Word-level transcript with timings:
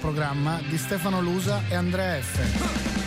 programma 0.00 0.60
di 0.68 0.78
Stefano 0.78 1.20
Lusa 1.20 1.62
e 1.68 1.74
Andrea 1.74 2.20
F. 2.20 2.99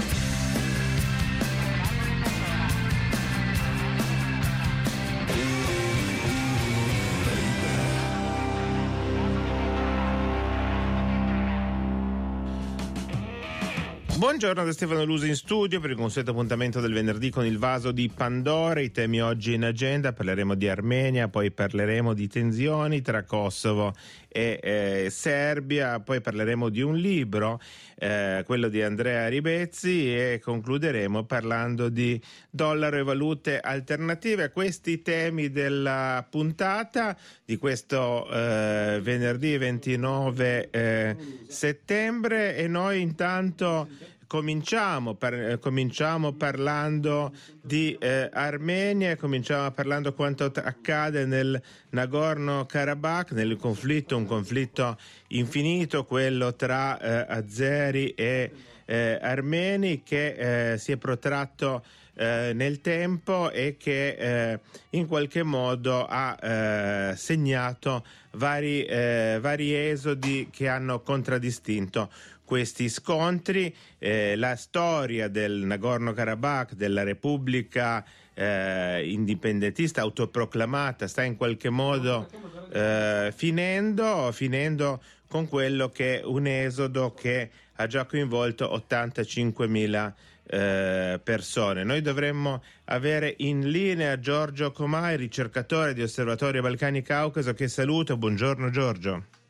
Buongiorno 14.23 14.63
da 14.63 14.71
Stefano 14.71 15.03
Lusi 15.03 15.27
in 15.27 15.35
studio 15.35 15.81
per 15.81 15.89
il 15.89 15.97
consueto 15.97 16.31
appuntamento 16.31 16.79
del 16.79 16.93
venerdì 16.93 17.29
con 17.29 17.45
il 17.45 17.57
vaso 17.57 17.91
di 17.91 18.07
Pandora. 18.07 18.79
I 18.79 18.89
temi 18.89 19.21
oggi 19.21 19.53
in 19.53 19.65
agenda, 19.65 20.13
parleremo 20.13 20.55
di 20.55 20.69
Armenia, 20.69 21.27
poi 21.27 21.51
parleremo 21.51 22.13
di 22.13 22.29
tensioni 22.29 23.01
tra 23.01 23.23
Kosovo 23.23 23.93
e 24.29 24.59
eh, 24.63 25.09
Serbia, 25.11 25.99
poi 25.99 26.21
parleremo 26.21 26.69
di 26.69 26.81
un 26.81 26.95
libro, 26.95 27.59
eh, 27.99 28.43
quello 28.45 28.69
di 28.69 28.81
Andrea 28.81 29.28
Ribezzi 29.28 30.15
e 30.15 30.39
concluderemo 30.42 31.25
parlando 31.25 31.89
di 31.89 32.20
dollaro 32.50 32.95
e 32.95 33.03
valute 33.03 33.59
alternative. 33.59 34.52
Questi 34.52 35.02
temi 35.02 35.52
della 35.52 36.26
puntata 36.30 37.17
di 37.44 37.58
questo 37.58 38.26
eh, 38.31 39.00
venerdì 39.03 39.58
29 39.58 40.70
eh, 40.72 41.16
settembre 41.45 42.55
e 42.55 42.70
noi 42.70 43.02
intanto 43.02 44.12
cominciamo, 44.34 45.14
par- 45.14 45.36
eh, 45.36 45.60
cominciamo 45.60 46.34
parlando 46.34 47.32
di 47.62 47.96
eh, 48.00 48.32
Armenia, 48.34 49.16
cominciamo 49.16 49.70
parlando 49.70 50.16
quanto 50.16 50.50
t- 50.50 50.58
accade 50.58 51.28
nel 51.28 51.62
Nagorno-Karabakh, 51.92 53.34
nel 53.34 53.58
conflitto, 53.58 54.18
un 54.18 54.26
conflitto 54.26 54.98
infinito, 55.28 56.06
quello 56.06 56.56
tra 56.56 57.00
eh, 57.00 57.26
azeri 57.32 58.09
e 58.16 58.50
eh, 58.86 59.20
armeni 59.22 60.02
che 60.02 60.72
eh, 60.72 60.78
si 60.80 60.92
è 60.92 60.98
protratto 60.98 61.84
eh, 62.16 62.54
nel 62.56 62.81
tempo 62.81 63.52
e 63.52 63.78
che 63.78 64.59
in 64.89 65.08
qualche 65.08 65.44
modo 65.44 66.06
ha 66.09 67.14
segnato 67.16 68.04
vari, 68.31 68.86
vari, 68.88 69.73
esodi 69.73 70.50
che 70.52 70.67
hanno 70.67 71.02
contraddistinto 71.02 72.09
questi 72.54 72.88
scontri. 72.88 73.76
Eh, 73.98 74.36
la 74.36 74.56
storia 74.56 75.28
del 75.28 75.66
Nagorno-Karabakh, 75.66 76.76
della 76.76 77.02
Repubblica 77.02 78.06
eh, 78.36 79.10
indipendentista 79.10 80.02
autoproclamata, 80.02 81.08
sta 81.08 81.23
in 81.23 81.36
qualche 81.36 81.72
modo 81.72 82.30
eh, 82.72 83.34
finendo, 83.36 84.32
finendo 84.32 85.02
con 85.28 85.48
quello 85.48 85.90
che 85.90 86.20
è 86.20 86.23
un 86.23 86.45
esodo 86.45 87.16
che 87.16 87.50
ha 87.73 87.88
già 87.88 88.06
coinvolto 88.06 88.66
85.000 88.88 90.14
eh, 90.45 91.20
persone. 91.23 91.84
Noi 91.84 92.02
dovremmo 92.02 92.62
avere 92.86 93.34
in 93.38 93.67
linea 93.72 94.20
Giorgio 94.20 94.72
Comai, 94.72 95.17
ricercatore 95.17 95.95
di 95.95 96.04
Osservatorio 96.04 96.62
Balcani 96.62 97.02
Caucaso, 97.02 97.56
che 97.56 97.67
saluto. 97.67 98.16
Buongiorno 98.16 98.70
Giorgio. 98.70 99.42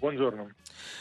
Buongiorno. 0.00 0.48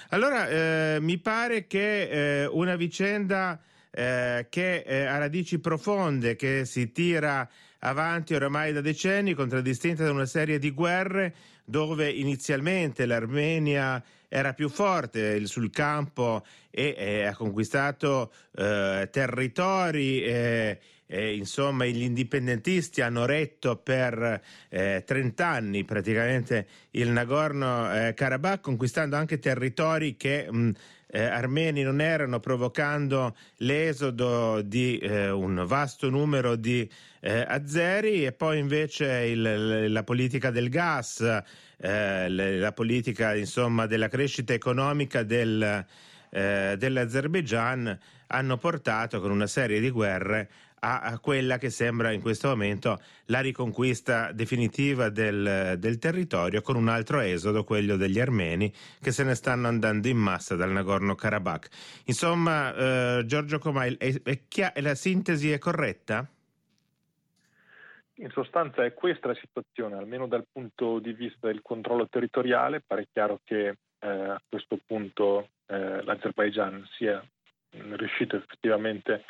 Allora, 0.09 0.49
eh, 0.49 0.97
mi 0.99 1.17
pare 1.19 1.67
che 1.67 2.41
eh, 2.41 2.45
una 2.47 2.75
vicenda 2.75 3.57
eh, 3.91 4.47
che 4.49 4.83
eh, 4.85 5.05
ha 5.05 5.17
radici 5.17 5.59
profonde, 5.59 6.35
che 6.35 6.65
si 6.65 6.91
tira 6.91 7.47
avanti 7.79 8.33
oramai 8.33 8.73
da 8.73 8.81
decenni, 8.81 9.33
contraddistinta 9.33 10.03
da 10.03 10.11
una 10.11 10.25
serie 10.25 10.59
di 10.59 10.71
guerre 10.71 11.33
dove 11.63 12.09
inizialmente 12.11 13.05
l'Armenia 13.05 14.03
era 14.27 14.53
più 14.53 14.67
forte 14.67 15.45
sul 15.47 15.69
campo 15.69 16.45
e, 16.69 16.93
e 16.97 17.23
ha 17.23 17.33
conquistato 17.33 18.33
eh, 18.57 19.07
territori. 19.09 20.77
Eh, 21.11 21.35
insomma, 21.35 21.85
gli 21.85 22.03
indipendentisti 22.03 23.01
hanno 23.01 23.25
retto 23.25 23.77
per 23.77 24.41
eh, 24.69 25.03
30 25.03 25.43
anni 25.47 25.83
praticamente 25.83 26.67
il 26.91 27.09
Nagorno-Karabakh, 27.09 28.59
eh, 28.59 28.61
conquistando 28.61 29.15
anche 29.15 29.39
territori 29.39 30.15
che 30.15 30.45
mh, 30.51 30.71
eh, 31.07 31.23
armeni 31.23 31.81
non 31.81 31.99
erano, 31.99 32.39
provocando 32.39 33.35
l'esodo 33.57 34.61
di 34.61 34.99
eh, 34.99 35.31
un 35.31 35.63
vasto 35.65 36.11
numero 36.11 36.55
di 36.55 36.87
eh, 37.21 37.43
azeri 37.47 38.23
e 38.27 38.31
poi 38.31 38.59
invece 38.59 39.07
il, 39.31 39.91
la 39.91 40.03
politica 40.03 40.51
del 40.51 40.69
gas, 40.69 41.21
eh, 41.77 42.29
la 42.29 42.71
politica 42.71 43.33
insomma, 43.33 43.87
della 43.87 44.09
crescita 44.09 44.53
economica 44.53 45.23
del, 45.23 45.83
eh, 46.29 46.75
dell'Azerbaigian 46.77 47.99
hanno 48.27 48.57
portato 48.57 49.19
con 49.19 49.31
una 49.31 49.47
serie 49.47 49.79
di 49.79 49.89
guerre 49.89 50.49
a, 50.79 51.19
quella 51.19 51.57
che 51.57 51.69
sembra 51.69 52.11
in 52.11 52.21
questo 52.21 52.47
momento 52.49 52.99
la 53.25 53.39
riconquista 53.39 54.31
definitiva 54.31 55.09
del, 55.09 55.75
del, 55.77 55.97
territorio 55.97 56.61
con 56.61 56.75
un 56.75 56.87
altro 56.87 57.19
esodo, 57.19 57.63
quello 57.63 57.95
degli 57.95 58.19
armeni 58.19 58.71
che 59.01 59.11
se 59.11 59.23
ne 59.23 59.35
stanno 59.35 59.67
andando 59.67 60.07
in 60.07 60.17
massa 60.17 60.55
dal 60.55 60.71
Nagorno-Karabakh. 60.71 61.67
Insomma, 62.05 62.73
eh, 62.73 63.25
Giorgio 63.25 63.59
Comai, 63.59 63.95
è, 63.97 64.21
è 64.23 64.39
chia- 64.47 64.73
la 64.77 64.95
sintesi 64.95 65.51
è 65.51 65.57
corretta? 65.57 66.27
In 68.15 68.29
sostanza 68.31 68.83
è 68.83 68.93
questa 68.93 69.29
la 69.29 69.35
situazione, 69.35 69.95
almeno 69.95 70.27
dal 70.27 70.45
punto 70.51 70.99
di 70.99 71.13
vista 71.13 71.47
del 71.47 71.61
controllo 71.61 72.07
territoriale, 72.09 72.81
pare 72.85 73.07
chiaro 73.11 73.39
che 73.45 73.77
eh, 73.99 74.07
a 74.07 74.41
questo 74.47 74.77
punto 74.85 75.49
eh, 75.67 76.03
l'Azerbaigian 76.03 76.85
sia 76.97 77.23
riuscito 77.71 78.35
effettivamente 78.35 79.13
a 79.13 79.21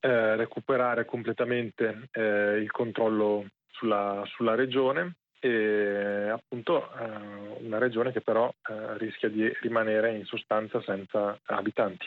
eh, 0.00 0.36
recuperare 0.36 1.04
completamente 1.04 2.08
eh, 2.12 2.58
il 2.58 2.70
controllo 2.70 3.46
sulla, 3.70 4.22
sulla, 4.26 4.54
regione 4.54 5.16
e 5.38 6.28
appunto 6.28 6.90
eh, 6.96 7.64
una 7.64 7.78
regione 7.78 8.12
che 8.12 8.20
però 8.20 8.52
eh, 8.68 8.98
rischia 8.98 9.28
di 9.28 9.50
rimanere 9.60 10.16
in 10.16 10.24
sostanza 10.24 10.82
senza 10.82 11.38
abitanti. 11.46 12.06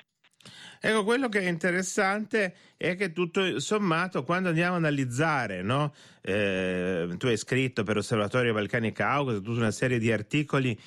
Ecco, 0.80 1.04
quello 1.04 1.28
che 1.28 1.40
è 1.40 1.48
interessante 1.48 2.54
è 2.78 2.96
che 2.96 3.12
tutto 3.12 3.60
sommato, 3.60 4.24
quando 4.24 4.50
andiamo 4.50 4.76
a 4.76 4.78
analizzare, 4.78 5.62
no? 5.62 5.94
eh, 6.22 7.08
tu 7.18 7.28
hai 7.28 7.38
scritto 7.38 7.84
per 7.84 7.98
Osservatorio 7.98 8.54
Balcani 8.54 8.92
Caucaso 8.92 9.42
tutta 9.42 9.60
una 9.60 9.72
serie 9.72 10.00
di 10.00 10.12
articoli 10.12 10.78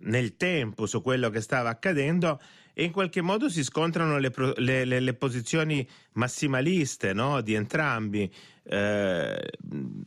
nel 0.00 0.36
tempo 0.36 0.86
su 0.86 1.02
quello 1.02 1.28
che 1.30 1.40
stava 1.40 1.68
accadendo, 1.68 2.40
e 2.72 2.84
in 2.84 2.92
qualche 2.92 3.20
modo 3.20 3.48
si 3.48 3.62
scontrano 3.62 4.18
le, 4.18 4.32
le, 4.56 4.84
le, 4.84 5.00
le 5.00 5.14
posizioni 5.14 5.86
massimaliste 6.12 7.12
no? 7.12 7.40
di 7.40 7.54
entrambi. 7.54 8.32
Eh, 8.62 9.50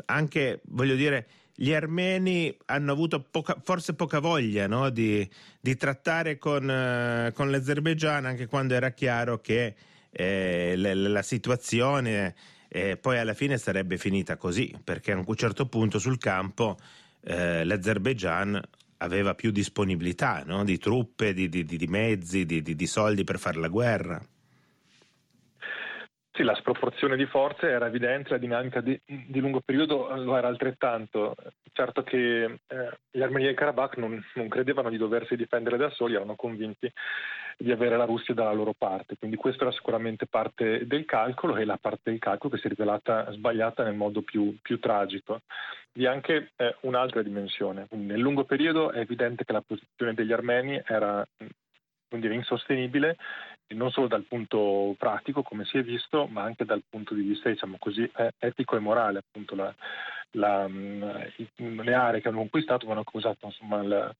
anche, 0.05 0.61
voglio 0.65 0.95
dire, 0.95 1.27
gli 1.55 1.73
armeni 1.73 2.55
hanno 2.65 2.91
avuto 2.91 3.21
poca, 3.21 3.57
forse 3.63 3.93
poca 3.93 4.19
voglia 4.19 4.67
no? 4.67 4.89
di, 4.89 5.27
di, 5.59 5.75
trattare 5.75 6.37
con, 6.37 6.69
eh, 6.69 7.31
con, 7.33 7.51
l'Azerbaigian, 7.51 8.25
anche 8.25 8.47
quando 8.47 8.73
era 8.73 8.91
chiaro 8.91 9.39
che 9.39 9.75
eh, 10.09 10.73
la, 10.75 11.21
situazione 11.21 12.35
eh, 12.67 12.97
poi 12.97 13.19
alla 13.19 13.33
fine 13.33 13.57
sarebbe 13.57 13.97
finita 13.97 14.35
così, 14.37 14.75
perché 14.83 15.11
a 15.11 15.23
un 15.23 15.35
certo 15.35 15.67
punto 15.67 15.99
sul 15.99 16.17
campo 16.17 16.77
eh, 17.21 17.63
l'Azerbaigian 17.63 18.59
aveva 19.03 19.35
più 19.35 19.51
disponibilità 19.51 20.43
no? 20.45 20.63
di 20.63 20.77
truppe, 20.77 21.33
di, 21.33 21.49
di, 21.49 21.65
di 21.65 21.87
mezzi, 21.87 22.45
di, 22.45 22.61
di, 22.61 22.87
soldi 22.87 23.23
per 23.23 23.37
fare 23.37 23.59
la 23.59 23.67
guerra. 23.67 24.25
Sì, 26.35 26.41
la 26.41 26.55
sproporzione 26.55 27.15
di 27.15 27.27
forze 27.27 27.69
era 27.69 27.85
evidente, 27.85 28.31
la 28.31 28.39
dinamica 28.39 28.81
di, 28.81 28.99
di 29.05 29.39
lungo 29.39 29.61
periodo 29.63 30.15
lo 30.15 30.35
era 30.35 30.47
altrettanto. 30.47 31.35
Certo 31.71 32.01
che 32.01 32.43
eh, 32.43 32.99
gli 33.11 33.21
armeni 33.21 33.45
del 33.45 33.53
Karabakh 33.53 33.97
non, 33.97 34.19
non, 34.33 34.47
credevano 34.47 34.89
di 34.89 34.97
doversi 34.97 35.35
difendere 35.35 35.77
da 35.77 35.91
soli, 35.91 36.15
erano 36.15 36.33
convinti 36.35 36.91
di 37.55 37.71
avere 37.71 37.97
la 37.97 38.05
Russia 38.05 38.33
dalla 38.33 38.51
loro 38.51 38.73
parte. 38.75 39.15
Quindi 39.15 39.37
questa 39.37 39.65
era 39.65 39.71
sicuramente 39.73 40.25
parte 40.25 40.87
del 40.87 41.05
calcolo 41.05 41.55
e 41.55 41.65
la 41.65 41.77
parte 41.77 42.09
del 42.09 42.19
calcolo 42.19 42.55
che 42.55 42.59
si 42.59 42.65
è 42.65 42.69
rivelata 42.69 43.31
sbagliata 43.31 43.83
nel 43.83 43.93
modo 43.93 44.23
più, 44.23 44.57
più 44.59 44.79
tragico. 44.79 45.41
Vi 45.93 46.05
è 46.05 46.07
anche 46.07 46.53
eh, 46.55 46.77
un'altra 46.81 47.21
dimensione. 47.21 47.85
Quindi 47.87 48.07
nel 48.07 48.19
lungo 48.19 48.43
periodo 48.43 48.91
è 48.91 49.01
evidente 49.01 49.45
che 49.45 49.53
la 49.53 49.61
posizione 49.61 50.15
degli 50.15 50.33
armeni 50.33 50.81
era 50.83 51.23
dire, 52.19 52.33
insostenibile 52.33 53.17
non 53.73 53.91
solo 53.91 54.07
dal 54.07 54.23
punto 54.23 54.95
pratico, 54.97 55.43
come 55.43 55.65
si 55.65 55.77
è 55.77 55.83
visto, 55.83 56.27
ma 56.27 56.43
anche 56.43 56.65
dal 56.65 56.83
punto 56.87 57.13
di 57.13 57.21
vista 57.21 57.49
diciamo 57.49 57.77
così, 57.79 58.09
etico 58.39 58.75
e 58.75 58.79
morale. 58.79 59.19
Appunto, 59.19 59.55
la, 59.55 59.73
la, 60.31 60.67
mm, 60.67 61.81
le 61.81 61.93
aree 61.93 62.21
che 62.21 62.27
hanno 62.27 62.37
conquistato 62.37 62.89
hanno 62.89 63.03
causato 63.03 63.45
insomma, 63.45 63.81
il, 63.81 64.15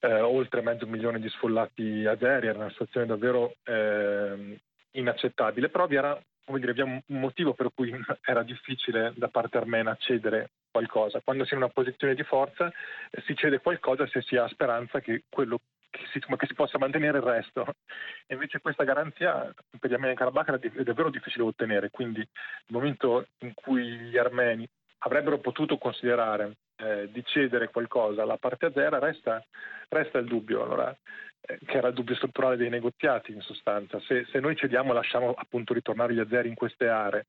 eh, 0.00 0.20
oltre 0.20 0.62
mezzo 0.62 0.86
milione 0.86 1.20
di 1.20 1.28
sfollati 1.28 2.04
azeri, 2.06 2.48
era 2.48 2.58
una 2.58 2.70
situazione 2.70 3.06
davvero 3.06 3.54
eh, 3.64 4.58
inaccettabile, 4.92 5.68
però 5.68 5.86
vi 5.86 5.96
era 5.96 6.20
dire, 6.58 6.70
abbiamo 6.70 7.02
un 7.06 7.20
motivo 7.20 7.54
per 7.54 7.70
cui 7.74 7.90
era 8.22 8.42
difficile 8.42 9.12
da 9.16 9.28
parte 9.28 9.56
armena 9.56 9.96
cedere 9.98 10.50
qualcosa. 10.70 11.20
Quando 11.22 11.44
si 11.44 11.52
è 11.52 11.56
in 11.56 11.62
una 11.62 11.72
posizione 11.72 12.14
di 12.14 12.22
forza 12.22 12.70
eh, 13.10 13.22
si 13.26 13.34
cede 13.36 13.60
qualcosa 13.60 14.06
se 14.06 14.22
si 14.22 14.36
ha 14.36 14.48
speranza 14.48 15.00
che 15.00 15.22
quello 15.28 15.60
che 15.94 16.06
si, 16.10 16.18
che 16.18 16.46
si, 16.46 16.54
possa 16.54 16.78
mantenere 16.78 17.18
il 17.18 17.24
resto. 17.24 17.64
E 18.26 18.34
invece 18.34 18.60
questa 18.60 18.84
garanzia 18.84 19.52
per 19.78 19.90
gli 19.90 19.94
armeni 19.94 20.14
Karabakh 20.14 20.58
è 20.58 20.82
davvero 20.82 21.10
difficile 21.10 21.44
da 21.44 21.50
ottenere, 21.50 21.90
quindi 21.90 22.18
nel 22.18 22.28
momento 22.66 23.28
in 23.38 23.54
cui 23.54 23.84
gli 23.84 24.18
armeni 24.18 24.68
avrebbero 24.98 25.38
potuto 25.38 25.78
considerare 25.78 26.56
eh, 26.76 27.08
di 27.12 27.22
cedere 27.24 27.68
qualcosa 27.68 28.22
alla 28.22 28.38
parte 28.38 28.66
azera 28.66 28.98
resta, 28.98 29.44
resta 29.88 30.18
il 30.18 30.26
dubbio. 30.26 30.64
Allora, 30.64 30.96
che 31.44 31.76
era 31.76 31.88
il 31.88 31.94
dubbio 31.94 32.14
strutturale 32.14 32.56
dei 32.56 32.70
negoziati 32.70 33.32
in 33.32 33.40
sostanza. 33.40 34.00
Se, 34.00 34.26
se 34.30 34.40
noi 34.40 34.56
cediamo 34.56 34.92
lasciamo 34.92 35.32
appunto 35.32 35.74
ritornare 35.74 36.14
gli 36.14 36.18
azeri 36.18 36.48
in 36.48 36.54
queste 36.54 36.88
aree, 36.88 37.26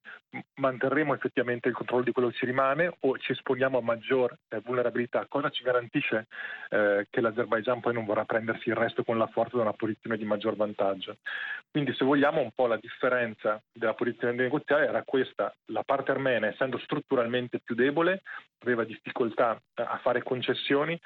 manterremo 0.56 1.14
effettivamente 1.14 1.68
il 1.68 1.76
controllo 1.76 2.04
di 2.04 2.12
quello 2.12 2.30
che 2.30 2.38
ci 2.38 2.46
rimane 2.46 2.96
o 3.02 3.18
ci 3.18 3.34
esponiamo 3.34 3.80
a 3.80 3.82
maggior 3.82 4.36
eh, 4.50 4.62
vulnerabilità? 4.64 5.26
Cosa 5.28 5.50
ci 5.50 5.64
garantisce 5.64 6.28
eh, 6.70 7.08
che 7.10 7.22
l'Azerbaigian 7.22 7.82
poi 7.82 7.94
non 7.94 8.06
vorrà 8.06 8.24
prendersi 8.24 8.70
il 8.70 8.76
resto 8.76 9.04
con 9.04 9.18
la 9.18 9.28
forza 9.28 9.58
da 9.58 9.64
una 9.64 9.74
posizione 9.74 10.18
di 10.18 10.26
maggior 10.26 10.56
vantaggio? 10.56 11.18
Quindi 11.70 11.94
se 11.94 12.06
vogliamo 12.06 12.42
un 12.42 12.52
po' 12.56 12.68
la 12.68 12.78
differenza 12.78 13.62
della 13.74 13.94
posizione 13.94 14.34
negoziale 14.34 14.88
era 14.88 15.04
questa, 15.04 15.54
la 15.66 15.84
parte 15.84 16.12
armena 16.12 16.48
essendo 16.48 16.78
strutturalmente 16.78 17.60
più 17.60 17.76
debole 17.76 18.22
aveva 18.60 18.84
difficoltà 18.84 19.60
a 19.76 20.00
fare 20.02 20.24
concessioni, 20.24 21.00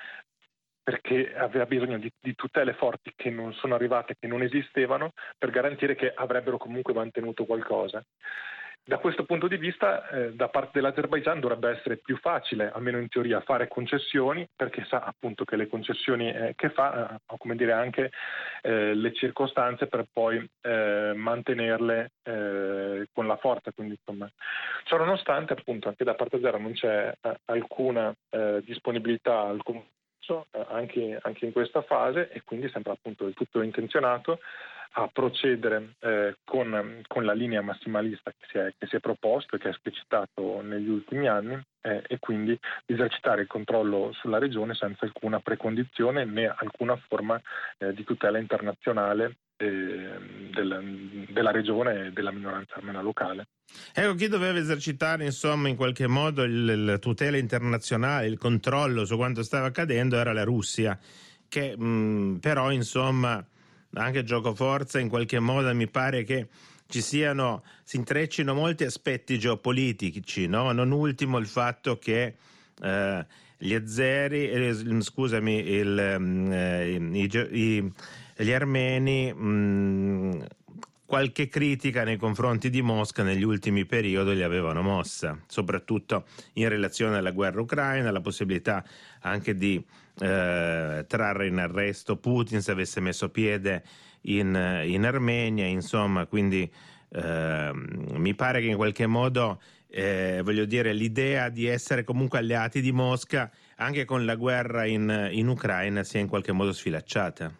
perché 0.89 1.35
aveva 1.35 1.67
bisogno 1.67 1.99
di, 1.99 2.11
di, 2.19 2.33
tutele 2.33 2.73
forti 2.73 3.13
che 3.15 3.29
non 3.29 3.53
sono 3.53 3.75
arrivate, 3.75 4.15
che 4.19 4.25
non 4.25 4.41
esistevano, 4.41 5.11
per 5.37 5.51
garantire 5.51 5.93
che 5.93 6.11
avrebbero 6.11 6.57
comunque 6.57 6.95
mantenuto 6.95 7.45
qualcosa. 7.45 8.03
Da 8.83 8.97
questo 8.97 9.23
punto 9.23 9.47
di 9.47 9.57
vista, 9.57 10.09
eh, 10.09 10.33
da 10.33 10.47
parte 10.49 10.71
dell'Azerbaigian 10.73 11.39
dovrebbe 11.39 11.69
essere 11.77 11.97
più 11.97 12.17
facile, 12.17 12.71
almeno 12.71 12.97
in 12.97 13.07
teoria, 13.07 13.39
fare 13.41 13.67
concessioni, 13.67 14.47
perché 14.55 14.83
sa 14.85 15.01
appunto 15.01 15.45
che 15.45 15.57
le 15.57 15.67
concessioni 15.67 16.31
eh, 16.31 16.53
che 16.55 16.71
fa, 16.71 17.11
eh, 17.11 17.35
come 17.37 17.55
dire 17.55 17.73
anche 17.73 18.09
eh, 18.63 18.95
le 18.95 19.13
circostanze 19.13 19.85
per 19.85 20.05
poi 20.11 20.43
eh, 20.61 21.13
mantenerle 21.13 22.13
eh, 22.23 23.05
con 23.13 23.27
la 23.27 23.37
forza. 23.37 23.71
Quindi, 23.73 23.95
insomma, 23.99 24.27
ciò 24.85 24.97
nonostante, 24.97 25.53
appunto, 25.53 25.87
anche 25.87 26.03
da 26.03 26.15
parte 26.15 26.39
zero 26.39 26.57
non 26.57 26.73
c'è 26.73 27.13
alcuna 27.45 28.11
disponibilità, 28.63 29.41
alcun 29.41 29.83
eh, 30.51 30.65
anche, 30.69 31.19
anche, 31.21 31.45
in 31.45 31.51
questa 31.51 31.81
fase 31.81 32.29
e 32.31 32.41
quindi 32.43 32.69
sembra 32.69 32.93
appunto 32.93 33.25
del 33.25 33.33
tutto 33.33 33.61
intenzionato 33.61 34.39
a 34.93 35.07
procedere 35.11 35.95
eh, 35.99 36.37
con, 36.43 37.01
con, 37.07 37.23
la 37.23 37.33
linea 37.33 37.61
massimalista 37.61 38.31
che 38.31 38.45
si, 38.51 38.57
è, 38.57 38.73
che 38.77 38.87
si, 38.87 38.95
è, 38.95 38.99
proposto 38.99 39.55
e 39.55 39.59
che 39.59 39.67
è 39.67 39.71
esplicitato 39.71 40.61
negli 40.61 40.89
ultimi 40.89 41.27
anni 41.27 41.61
eh, 41.81 42.03
e 42.07 42.17
quindi 42.19 42.57
esercitare 42.85 43.41
il 43.41 43.47
controllo 43.47 44.11
sulla 44.13 44.39
regione 44.39 44.73
senza 44.73 45.05
alcuna 45.05 45.39
precondizione 45.39 46.25
né 46.25 46.47
alcuna 46.47 46.99
forma 47.07 47.39
eh, 47.77 47.93
di 47.93 48.03
tutela 48.03 48.39
internazionale 48.39 49.37
eh, 49.57 50.17
del, 50.53 51.25
della 51.29 51.51
regione 51.51 52.07
e 52.07 52.11
della 52.11 52.31
minoranza 52.31 52.75
armena 52.75 53.01
locale. 53.01 53.47
Ecco, 53.93 54.15
chi 54.15 54.27
doveva 54.27 54.57
esercitare 54.57 55.25
insomma 55.25 55.67
in 55.67 55.75
qualche 55.75 56.07
modo 56.07 56.45
la 56.47 56.97
tutela 56.97 57.37
internazionale, 57.37 58.25
il 58.25 58.39
controllo 58.39 59.05
su 59.05 59.15
quanto 59.15 59.43
stava 59.43 59.67
accadendo 59.67 60.17
era 60.17 60.33
la 60.33 60.43
Russia, 60.43 60.97
che 61.47 61.77
mh, 61.77 62.39
però 62.41 62.71
insomma 62.71 63.45
anche 63.93 64.23
gioco 64.23 64.53
forza 64.53 64.99
in 64.99 65.09
qualche 65.09 65.39
modo 65.39 65.73
mi 65.73 65.87
pare 65.87 66.23
che 66.23 66.47
ci 66.87 67.01
siano, 67.01 67.63
si 67.83 67.97
intreccino 67.97 68.53
molti 68.53 68.83
aspetti 68.83 69.37
geopolitici, 69.37 70.47
no? 70.47 70.71
non 70.71 70.91
ultimo 70.91 71.37
il 71.37 71.45
fatto 71.45 71.99
che 71.99 72.35
eh, 72.81 73.25
gli 73.57 73.73
azeri, 73.73 74.49
eh, 74.49 75.01
scusami, 75.01 75.69
il, 75.69 75.99
eh, 75.99 76.91
i, 76.91 77.29
i, 77.51 77.93
gli 78.37 78.51
armeni 78.51 79.33
mh, 79.33 80.45
qualche 81.09 81.47
critica 81.47 82.03
nei 82.03 82.17
confronti 82.17 82.69
di 82.69 82.83
Mosca 82.83 83.23
negli 83.23 83.41
ultimi 83.41 83.83
periodi 83.87 84.35
li 84.35 84.43
avevano 84.43 84.83
mossa, 84.83 85.39
soprattutto 85.47 86.25
in 86.53 86.69
relazione 86.69 87.17
alla 87.17 87.31
guerra 87.31 87.61
ucraina, 87.61 88.11
la 88.11 88.21
possibilità 88.21 88.85
anche 89.21 89.55
di 89.55 89.83
eh, 90.19 91.05
trarre 91.07 91.47
in 91.47 91.57
arresto 91.57 92.17
Putin 92.17 92.61
se 92.61 92.69
avesse 92.69 92.99
messo 92.99 93.29
piede 93.29 93.81
in, 94.21 94.83
in 94.85 95.03
Armenia, 95.03 95.65
insomma, 95.65 96.27
quindi 96.27 96.71
eh, 97.09 97.71
mi 97.73 98.35
pare 98.35 98.61
che 98.61 98.67
in 98.67 98.75
qualche 98.75 99.07
modo, 99.07 99.59
eh, 99.89 100.41
voglio 100.43 100.65
dire, 100.65 100.93
l'idea 100.93 101.49
di 101.49 101.65
essere 101.65 102.03
comunque 102.03 102.37
alleati 102.37 102.81
di 102.81 102.91
Mosca 102.91 103.49
anche 103.77 104.05
con 104.05 104.25
la 104.25 104.35
guerra 104.35 104.85
in, 104.85 105.29
in 105.31 105.47
Ucraina 105.47 106.03
sia 106.03 106.19
in 106.19 106.27
qualche 106.27 106.51
modo 106.51 106.71
sfilacciata. 106.71 107.51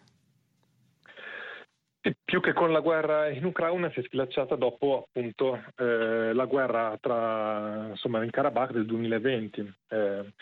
Più 2.24 2.40
che 2.40 2.54
con 2.54 2.72
la 2.72 2.80
guerra 2.80 3.28
in 3.28 3.44
Ucraina 3.44 3.92
si 3.92 4.00
è 4.00 4.04
sfilacciata 4.04 4.56
dopo 4.56 5.08
appunto 5.08 5.62
eh, 5.76 6.32
la 6.34 6.46
guerra 6.46 6.98
tra, 7.02 7.88
insomma, 7.90 8.24
in 8.24 8.30
Karabakh 8.30 8.72
del 8.72 8.86
2020. 8.86 9.74
Eh, 9.90 10.34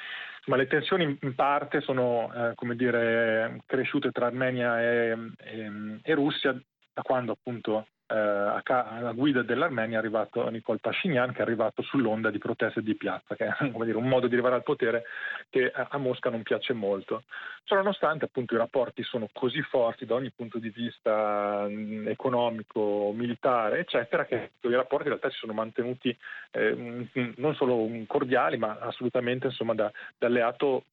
ma 0.46 0.56
le 0.56 0.68
tensioni 0.68 1.18
in 1.20 1.36
parte 1.36 1.82
sono 1.82 2.32
eh, 2.34 2.76
dire, 2.76 3.62
cresciute 3.66 4.12
tra 4.12 4.28
Armenia 4.28 4.82
e, 4.82 5.18
e, 5.38 6.00
e 6.04 6.14
Russia 6.14 6.54
da 6.94 7.02
quando 7.02 7.32
appunto 7.34 7.88
eh, 8.08 8.62
alla 8.64 9.12
guida 9.12 9.42
dell'Armenia 9.42 9.98
è 9.98 10.00
arrivato 10.00 10.48
Nicole 10.50 10.80
Pashinyan 10.80 11.34
che 11.34 11.40
è 11.40 11.42
arrivato 11.42 11.82
sull'onda 11.82 12.30
di 12.30 12.38
proteste 12.38 12.82
di 12.82 12.96
piazza, 12.96 13.36
che 13.36 13.46
è 13.46 13.54
dire, 13.84 13.98
un 13.98 14.08
modo 14.08 14.28
di 14.28 14.34
arrivare 14.34 14.56
al 14.56 14.64
potere 14.64 15.04
che 15.50 15.70
a 15.72 15.98
Mosca 15.98 16.30
non 16.30 16.44
piace 16.44 16.74
molto. 16.74 17.24
Ciononostante 17.66 18.26
appunto 18.26 18.54
i 18.54 18.58
rapporti 18.58 19.04
sono 19.04 19.28
così 19.34 19.62
forti 19.62 20.06
da 20.06 20.16
ogni 20.16 20.32
punto 20.32 20.58
di 20.58 20.70
vista 20.70 21.68
economico, 22.06 23.12
militare, 23.14 23.80
eccetera, 23.80 24.26
che 24.26 24.52
i 24.62 24.74
rapporti 24.74 25.08
in 25.08 25.16
realtà 25.18 25.30
si 25.30 25.38
sono 25.38 25.54
mantenuti 25.54 26.16
eh, 26.52 27.08
non 27.36 27.56
solo 27.56 27.90
cordiali, 28.08 28.58
ma 28.58 28.78
assolutamente 28.80 29.48
insomma, 29.48 29.74
da, 29.74 29.92
da 30.18 30.28
alleato 30.28 30.86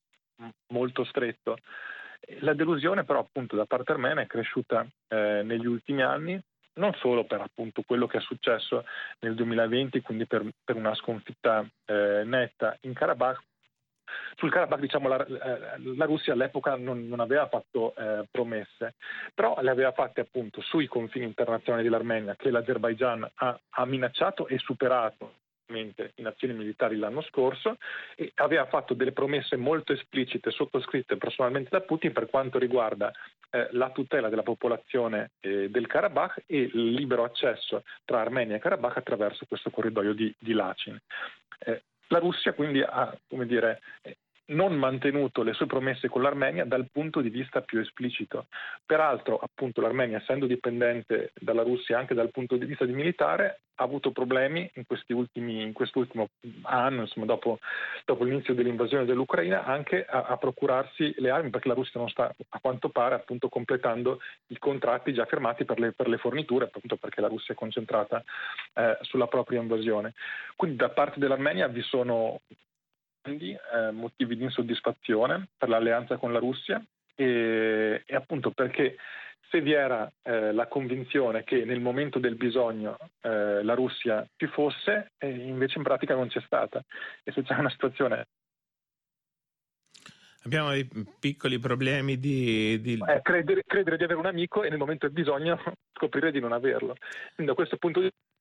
molto 0.69 1.05
stretto. 1.05 1.59
La 2.41 2.55
delusione 2.55 3.05
però 3.05 3.21
appunto 3.21 3.55
da 3.55 3.67
parte 3.67 3.93
armena 3.93 4.23
è 4.23 4.27
cresciuta 4.27 4.85
eh, 5.09 5.43
negli 5.45 5.67
ultimi 5.67 6.03
anni 6.03 6.41
non 6.75 6.93
solo 6.95 7.25
per 7.25 7.41
appunto 7.41 7.83
quello 7.83 8.07
che 8.07 8.19
è 8.19 8.21
successo 8.21 8.85
nel 9.21 9.35
2020, 9.35 10.01
quindi 10.01 10.27
per, 10.27 10.45
per 10.65 10.77
una 10.77 10.95
sconfitta 10.95 11.67
eh, 11.87 12.23
netta 12.25 12.77
in 12.83 12.93
Karabakh, 12.93 13.43
sul 14.37 14.51
Karabakh 14.51 14.81
diciamo, 14.81 15.09
la, 15.09 15.25
eh, 15.25 15.79
la, 15.97 16.05
Russia 16.05 16.33
all'epoca 16.33 16.77
non, 16.77 17.07
non 17.09 17.21
aveva 17.21 17.49
fatto 17.49 17.95
eh, 17.97 18.27
promesse, 18.31 18.95
però 19.35 19.57
le 19.61 19.71
aveva 19.71 19.93
fatte 19.93 20.21
appunto 20.21 20.61
sui 20.61 20.87
confini 20.87 21.25
internazionali 21.25 21.85
dell'Armenia 21.85 22.37
che 22.37 22.51
l'Azerbaigian 22.51 23.29
ha, 23.35 23.61
ha 23.71 23.87
minacciato 23.87 24.47
e 24.47 24.59
superato 24.59 25.43
in 25.69 26.27
azioni 26.27 26.55
militari 26.55 26.97
l'anno 26.97 27.23
scorso 27.23 27.77
e 28.17 28.33
aveva 28.37 28.67
fatto 28.67 28.95
delle 28.95 29.13
promesse 29.13 29.57
molto 29.57 29.93
esplicite 29.93 30.51
sottoscritte 30.51 31.17
personalmente 31.17 31.71
da 31.71 31.81
Putin 31.81 32.13
per 32.13 32.29
quanto 32.29 32.59
riguarda 32.59 33.11
eh, 33.51 33.69
la 33.73 33.91
tutela 33.91 34.29
della 34.29 34.43
popolazione 34.43 35.31
eh, 35.41 35.71
del 35.71 35.87
Karabakh 35.87 36.45
e 36.47 36.59
il 36.59 36.93
libero 36.93 37.25
accesso 37.25 37.83
tra 38.05 38.21
Armenia 38.21 38.57
e 38.57 38.61
Karabakh 38.61 38.99
attraverso 38.99 39.47
questo 39.47 39.71
corridoio 39.71 40.13
di, 40.13 40.33
di 40.39 40.53
Lachin. 40.53 40.99
Eh, 41.59 41.83
la 42.09 42.19
Russia 42.19 42.53
quindi 42.53 42.83
ha 42.83 43.17
come 43.27 43.47
dire, 43.47 43.81
non 44.47 44.75
mantenuto 44.75 45.43
le 45.43 45.55
sue 45.55 45.67
promesse 45.67 46.09
con 46.09 46.23
l'Armenia 46.23 46.65
dal 46.65 46.89
punto 46.93 47.21
di 47.21 47.31
vista 47.31 47.63
più 47.63 47.81
esplicito. 47.81 48.47
Peraltro, 48.85 49.39
appunto, 49.39 49.81
l'Armenia, 49.81 50.19
essendo 50.19 50.47
dipendente 50.47 51.33
dalla 51.39 51.63
Russia 51.63 51.99
anche 51.99 52.15
dal 52.15 52.31
punto 52.31 52.57
di 52.57 52.67
vista 52.67 52.85
di 52.85 52.93
militare, 52.93 53.61
ha 53.77 53.85
avuto 53.85 54.13
problemi 54.13 54.71
in, 54.75 54.85
ultimi, 55.09 55.63
in 55.63 55.73
quest'ultimo 55.73 56.29
anno, 56.63 57.03
insomma, 57.03 57.27
dopo, 57.27 57.59
dopo, 58.05 58.25
l'inizio 58.25 58.55
dell'invasione 58.55 59.05
dell'Ucraina, 59.05 59.65
anche 59.65 60.05
a, 60.05 60.25
a, 60.25 60.37
procurarsi 60.37 61.15
le 61.19 61.31
armi, 61.31 61.51
perché 61.51 61.69
la 61.69 61.75
Russia 61.75 61.99
non 61.99 62.09
sta, 62.09 62.33
a 62.51 62.61
quanto 62.61 62.91
pare, 62.91 63.15
appunto, 63.15 63.49
completando 63.49 64.21
i 64.49 64.59
contratti 64.59 65.13
già 65.13 65.25
firmati 65.25 65.65
per 65.65 65.81
le, 65.81 65.93
per 65.93 66.09
le 66.09 66.19
forniture, 66.19 66.67
appunto 66.67 66.97
perché 66.97 67.21
la 67.21 67.29
Russia 67.29 67.55
è 67.55 67.57
concentrata 67.57 68.23
eh, 68.75 68.99
sulla 69.01 69.27
propria 69.27 69.61
invasione. 69.61 70.13
Quindi 70.55 70.77
da 70.77 70.91
parte 70.91 71.19
dell'Armenia 71.19 71.67
vi 71.67 71.83
sono 71.83 72.41
eh, 73.25 73.91
motivi 73.93 74.37
di 74.37 74.45
insoddisfazione 74.45 75.49
per 75.57 75.69
l'alleanza 75.69 76.17
con 76.17 76.33
la 76.33 76.39
Russia 76.39 76.83
e, 77.15 78.03
e 78.05 78.15
appunto 78.15 78.51
perché 78.51 78.97
se 79.51 79.61
vi 79.61 79.73
era 79.73 80.11
eh, 80.23 80.53
la 80.53 80.67
convinzione 80.67 81.45
che 81.45 81.65
nel 81.65 81.81
momento 81.81 82.19
del 82.19 82.35
bisogno 82.35 82.97
eh, 83.21 83.63
la 83.63 83.75
Russia 83.75 84.27
ci 84.37 84.47
fosse, 84.47 85.13
invece 85.21 85.79
in 85.79 85.85
pratica 85.85 86.15
non 86.15 86.29
c'è 86.29 86.41
stata. 86.41 86.83
E 87.23 87.31
se 87.33 87.43
c'è 87.43 87.55
una 87.55 87.71
situazione 87.71 88.27
Abbiamo 90.45 90.71
dei 90.71 90.87
piccoli 91.19 91.59
problemi 91.59 92.19
di... 92.19 92.79
di... 92.81 93.03
Eh, 93.07 93.23
credere, 93.23 93.63
credere, 93.67 93.97
di 93.97 94.05
avere 94.05 94.19
un 94.19 94.27
amico 94.27 94.63
e 94.63 94.69
nel 94.69 94.79
momento 94.79 95.07
del 95.07 95.15
bisogno 95.15 95.59
scoprire 95.97 96.31
di 96.31 96.41
non 96.41 96.53
averlo. 96.53 96.97
Quindi 97.35 97.51
da 97.51 97.55
questo 97.55 97.79
punto 97.79 98.01
di 98.01 98.07
vista 98.07 98.34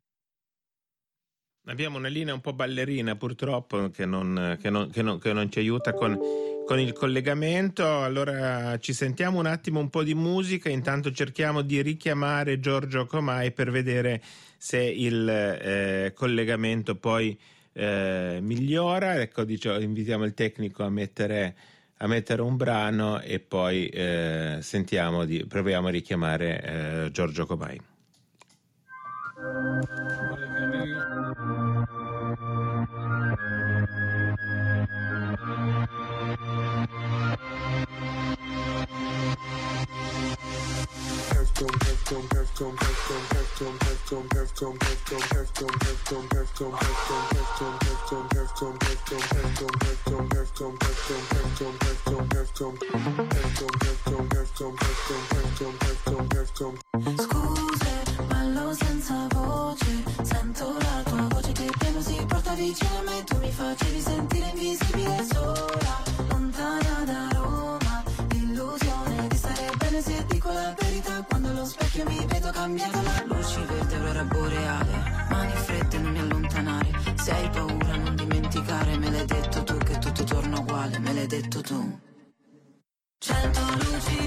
Abbiamo 1.67 1.97
una 1.97 2.09
linea 2.09 2.33
un 2.33 2.41
po' 2.41 2.51
ballerina 2.51 3.15
purtroppo 3.15 3.89
che 3.89 4.05
non, 4.05 4.57
che 4.61 4.69
non, 4.69 4.89
che 4.89 5.01
non, 5.01 5.17
che 5.17 5.31
non 5.31 5.49
ci 5.49 5.59
aiuta 5.59 5.93
con, 5.93 6.19
con 6.65 6.77
il 6.77 6.91
collegamento. 6.91 8.01
Allora 8.01 8.77
ci 8.79 8.91
sentiamo 8.91 9.39
un 9.39 9.45
attimo 9.45 9.79
un 9.79 9.89
po' 9.89 10.03
di 10.03 10.13
musica, 10.13 10.67
intanto 10.67 11.13
cerchiamo 11.13 11.61
di 11.61 11.81
richiamare 11.81 12.59
Giorgio 12.59 13.05
Comai 13.05 13.53
per 13.53 13.71
vedere 13.71 14.21
se 14.57 14.77
il 14.81 15.29
eh, 15.29 16.11
collegamento 16.13 16.95
poi 16.95 17.39
eh, 17.71 18.39
migliora. 18.41 19.21
Ecco, 19.21 19.45
diciamo, 19.45 19.79
invitiamo 19.79 20.25
il 20.25 20.33
tecnico 20.33 20.83
a 20.83 20.89
mettere, 20.89 21.55
a 21.99 22.07
mettere 22.07 22.41
un 22.41 22.57
brano 22.57 23.21
e 23.21 23.39
poi 23.39 23.87
eh, 23.87 24.57
sentiamo 24.59 25.23
di, 25.23 25.45
proviamo 25.47 25.87
a 25.87 25.91
richiamare 25.91 27.05
eh, 27.05 27.11
Giorgio 27.11 27.45
Comai. 27.45 27.79
Scuse, 57.17 58.03
ballo 58.27 58.73
senza 58.73 59.27
voce, 59.29 60.03
sento 60.21 60.77
la 60.79 61.03
tua 61.03 61.27
voce 61.29 61.51
che 61.53 61.69
piano 61.77 62.01
si 62.01 62.25
porta 62.27 62.53
vicino 62.53 62.97
a 62.99 63.01
me, 63.03 63.23
tu 63.23 63.37
mi 63.37 63.51
facevi 63.51 63.99
sentire 64.01 64.49
invisibile 64.49 65.25
sola, 65.31 66.03
lontana 66.29 67.03
da 67.05 67.27
Roma, 67.31 67.82
l'illusione 68.73 69.27
di 69.27 69.35
stare 69.35 69.69
bene 69.77 70.01
se 70.01 70.25
dico 70.27 70.51
la 70.51 70.73
verità, 70.79 71.23
quando 71.23 71.49
allo 71.49 71.65
specchio 71.65 72.05
mi 72.05 72.25
vedo 72.25 72.49
cambiata 72.51 73.01
la 73.01 73.23
luci 73.25 73.61
verde 73.65 73.95
aurora 73.95 74.23
boreale, 74.23 75.25
mani 75.29 75.51
fredde 75.53 75.97
non 75.99 76.11
mi 76.11 76.19
allontanare, 76.19 76.89
se 77.15 77.31
hai 77.31 77.49
paura 77.49 77.95
non 77.97 78.15
dimenticare, 78.15 78.97
me 78.97 79.11
l'hai 79.11 79.25
detto 79.25 79.63
tu 79.63 79.77
che 79.77 79.97
tutto 79.99 80.23
torna 80.23 80.59
uguale, 80.59 80.99
me 80.99 81.13
l'hai 81.13 81.27
detto 81.27 81.61
tu. 81.61 81.99
Cento 83.19 83.61
luci 83.61 84.22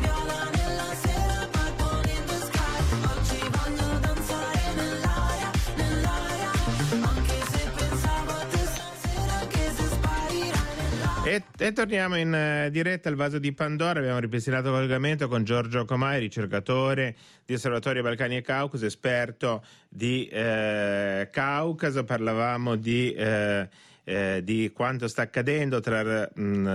E, 11.59 11.73
torniamo 11.73 12.17
in 12.17 12.33
eh, 12.33 12.71
diretta 12.71 13.11
al 13.11 13.15
vaso 13.15 13.39
di 13.39 13.53
Pandora. 13.53 13.99
Abbiamo 13.99 14.21
ripristinato 14.21 14.69
il 14.69 14.75
collegamento 14.75 15.29
con 15.29 15.45
Giorgio 15.45 15.85
Comai, 15.85 16.19
ricercatore 16.19 17.15
di 17.45 17.53
Osservatorio 17.53 18.03
Balcani 18.03 18.39
e 18.39 18.41
Caucaso, 18.41 18.87
esperto 18.87 19.63
di 19.87 20.27
eh, 20.29 21.29
Caucaso. 21.31 22.05
Parlavamo 22.05 22.77
di. 22.77 23.13
eh, 23.13 23.69
eh, 24.09 24.41
di 24.45 24.71
quanto 24.73 25.09
sta 25.09 25.23
accadendo 25.23 25.81
tra 25.81 26.31
mh, 26.33 26.67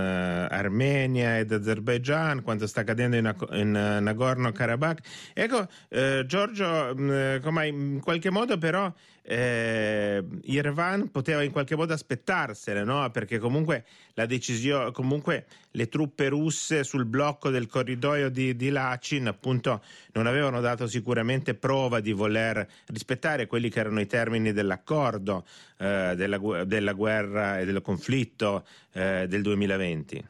Armenia 0.50 1.38
ed 1.38 1.50
Azerbaijan, 1.50 2.42
quanto 2.42 2.66
sta 2.66 2.82
accadendo 2.82 3.16
in, 3.16 3.34
in 3.52 3.70
Nagorno-Karabakh. 4.02 4.98
Ecco, 5.32 5.66
eh, 5.88 6.24
Giorgio, 6.26 6.94
mh, 6.94 7.40
come 7.40 7.66
in 7.68 8.00
qualche 8.02 8.30
modo 8.30 8.58
però 8.58 8.92
eh, 9.22 10.24
Yerevan 10.42 11.10
poteva 11.10 11.42
in 11.42 11.52
qualche 11.52 11.76
modo 11.76 11.92
aspettarsene, 11.92 12.82
no? 12.82 13.08
perché 13.10 13.38
comunque 13.38 13.84
la 14.14 14.26
decisione, 14.26 14.90
comunque 14.90 15.46
le 15.72 15.88
truppe 15.88 16.28
russe 16.28 16.82
sul 16.84 17.04
blocco 17.06 17.50
del 17.50 17.66
corridoio 17.66 18.28
di, 18.28 18.56
di 18.56 18.70
Lachin 18.70 19.28
appunto 19.28 19.82
non 20.12 20.26
avevano 20.26 20.60
dato 20.60 20.86
sicuramente 20.86 21.54
prova 21.54 22.00
di 22.00 22.12
voler 22.12 22.66
rispettare 22.86 23.46
quelli 23.46 23.70
che 23.70 23.80
erano 23.80 24.00
i 24.00 24.06
termini 24.06 24.52
dell'accordo 24.52 25.46
eh, 25.78 26.14
della, 26.16 26.64
della, 26.64 26.92
guerra 26.92 27.60
e 27.60 27.64
del 27.64 27.80
conflitto 27.80 28.66
eh, 28.92 29.26
del 29.28 29.42
2020. 29.42 30.28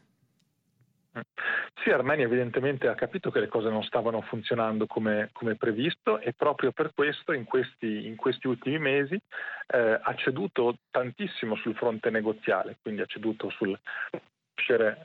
Sì, 1.75 1.91
Armenia 1.91 2.27
evidentemente 2.27 2.87
ha 2.87 2.95
capito 2.95 3.31
che 3.31 3.41
le 3.41 3.49
cose 3.49 3.69
non 3.69 3.83
stavano 3.83 4.21
funzionando 4.21 4.87
come, 4.87 5.31
come 5.33 5.57
previsto 5.57 6.21
e 6.21 6.33
proprio 6.33 6.71
per 6.71 6.93
questo 6.95 7.33
in 7.33 7.45
questi, 7.45 8.07
in 8.07 8.15
questi 8.15 8.47
ultimi 8.47 8.79
mesi 8.79 9.15
eh, 9.15 10.01
ha 10.01 10.15
ceduto 10.15 10.77
tantissimo 10.91 11.57
sul 11.57 11.75
fronte 11.75 12.11
negoziale, 12.11 12.77
quindi 12.81 13.01
ha 13.01 13.07
ceduto 13.07 13.51
sul 13.51 13.77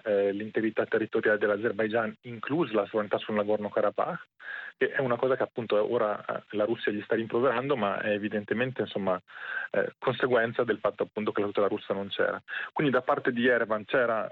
eh, 0.03 0.31
l'integrità 0.33 0.86
territoriale 0.86 1.39
dell'Azerbaigian, 1.39 2.15
inclusa 2.21 2.74
la 2.74 2.86
sovranità 2.86 3.17
sul 3.17 3.36
Nagorno-Karabakh, 3.36 4.27
che 4.77 4.91
è 4.91 5.00
una 5.00 5.15
cosa 5.15 5.36
che 5.36 5.43
appunto 5.43 5.91
ora 5.91 6.24
eh, 6.24 6.43
la 6.50 6.65
Russia 6.65 6.91
gli 6.91 7.01
sta 7.01 7.15
rimproverando, 7.15 7.75
ma 7.75 8.00
è 8.00 8.12
evidentemente 8.12 8.81
insomma, 8.81 9.19
eh, 9.71 9.93
conseguenza 9.97 10.63
del 10.63 10.79
fatto 10.79 11.03
appunto 11.03 11.31
che 11.31 11.41
la 11.41 11.47
tutela 11.47 11.67
russa 11.67 11.93
non 11.93 12.07
c'era. 12.09 12.41
Quindi 12.71 12.93
da 12.93 13.01
parte 13.01 13.31
di 13.31 13.47
Erevan 13.47 13.86
c'era 13.86 14.31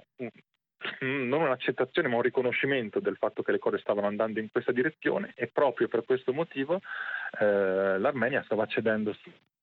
non 1.00 1.42
un'accettazione 1.42 2.08
ma 2.08 2.16
un 2.16 2.22
riconoscimento 2.22 3.00
del 3.00 3.18
fatto 3.18 3.44
che 3.44 3.52
le 3.52 3.60
cose 3.60 3.78
stavano 3.80 4.08
andando 4.08 4.40
in 4.40 4.50
questa 4.52 4.72
direzione 4.72 5.34
e 5.36 5.48
proprio 5.48 5.88
per 5.88 6.04
questo 6.06 6.34
motivo 6.34 6.82
eh, 7.40 7.98
l'Armenia 7.98 8.44
stava 8.44 8.66
cedendo 8.66 9.16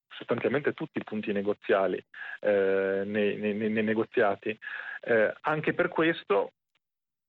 sostanzialmente 0.09 0.73
tutti 0.73 0.99
i 0.99 1.03
punti 1.03 1.31
negoziali 1.31 2.03
eh, 2.41 3.03
nei, 3.05 3.35
nei, 3.37 3.53
nei, 3.53 3.83
negoziati. 3.83 4.57
Eh, 5.01 5.33
anche 5.41 5.73
per 5.73 5.89
questo 5.89 6.51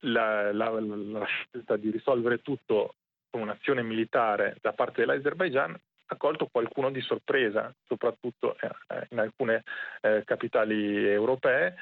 la, 0.00 0.52
la, 0.52 0.70
la, 0.80 1.24
scelta 1.24 1.76
di 1.76 1.90
risolvere 1.90 2.42
tutto 2.42 2.94
con 3.30 3.40
un'azione 3.40 3.82
militare 3.82 4.56
da 4.60 4.72
parte 4.72 5.00
dell'Azerbaigian 5.00 5.76
ha 6.06 6.16
colto 6.16 6.48
qualcuno 6.52 6.90
di 6.90 7.00
sorpresa, 7.00 7.74
soprattutto 7.86 8.56
eh, 8.60 9.06
in 9.10 9.18
alcune 9.18 9.64
eh, 10.02 10.22
capitali 10.24 11.08
europee, 11.08 11.74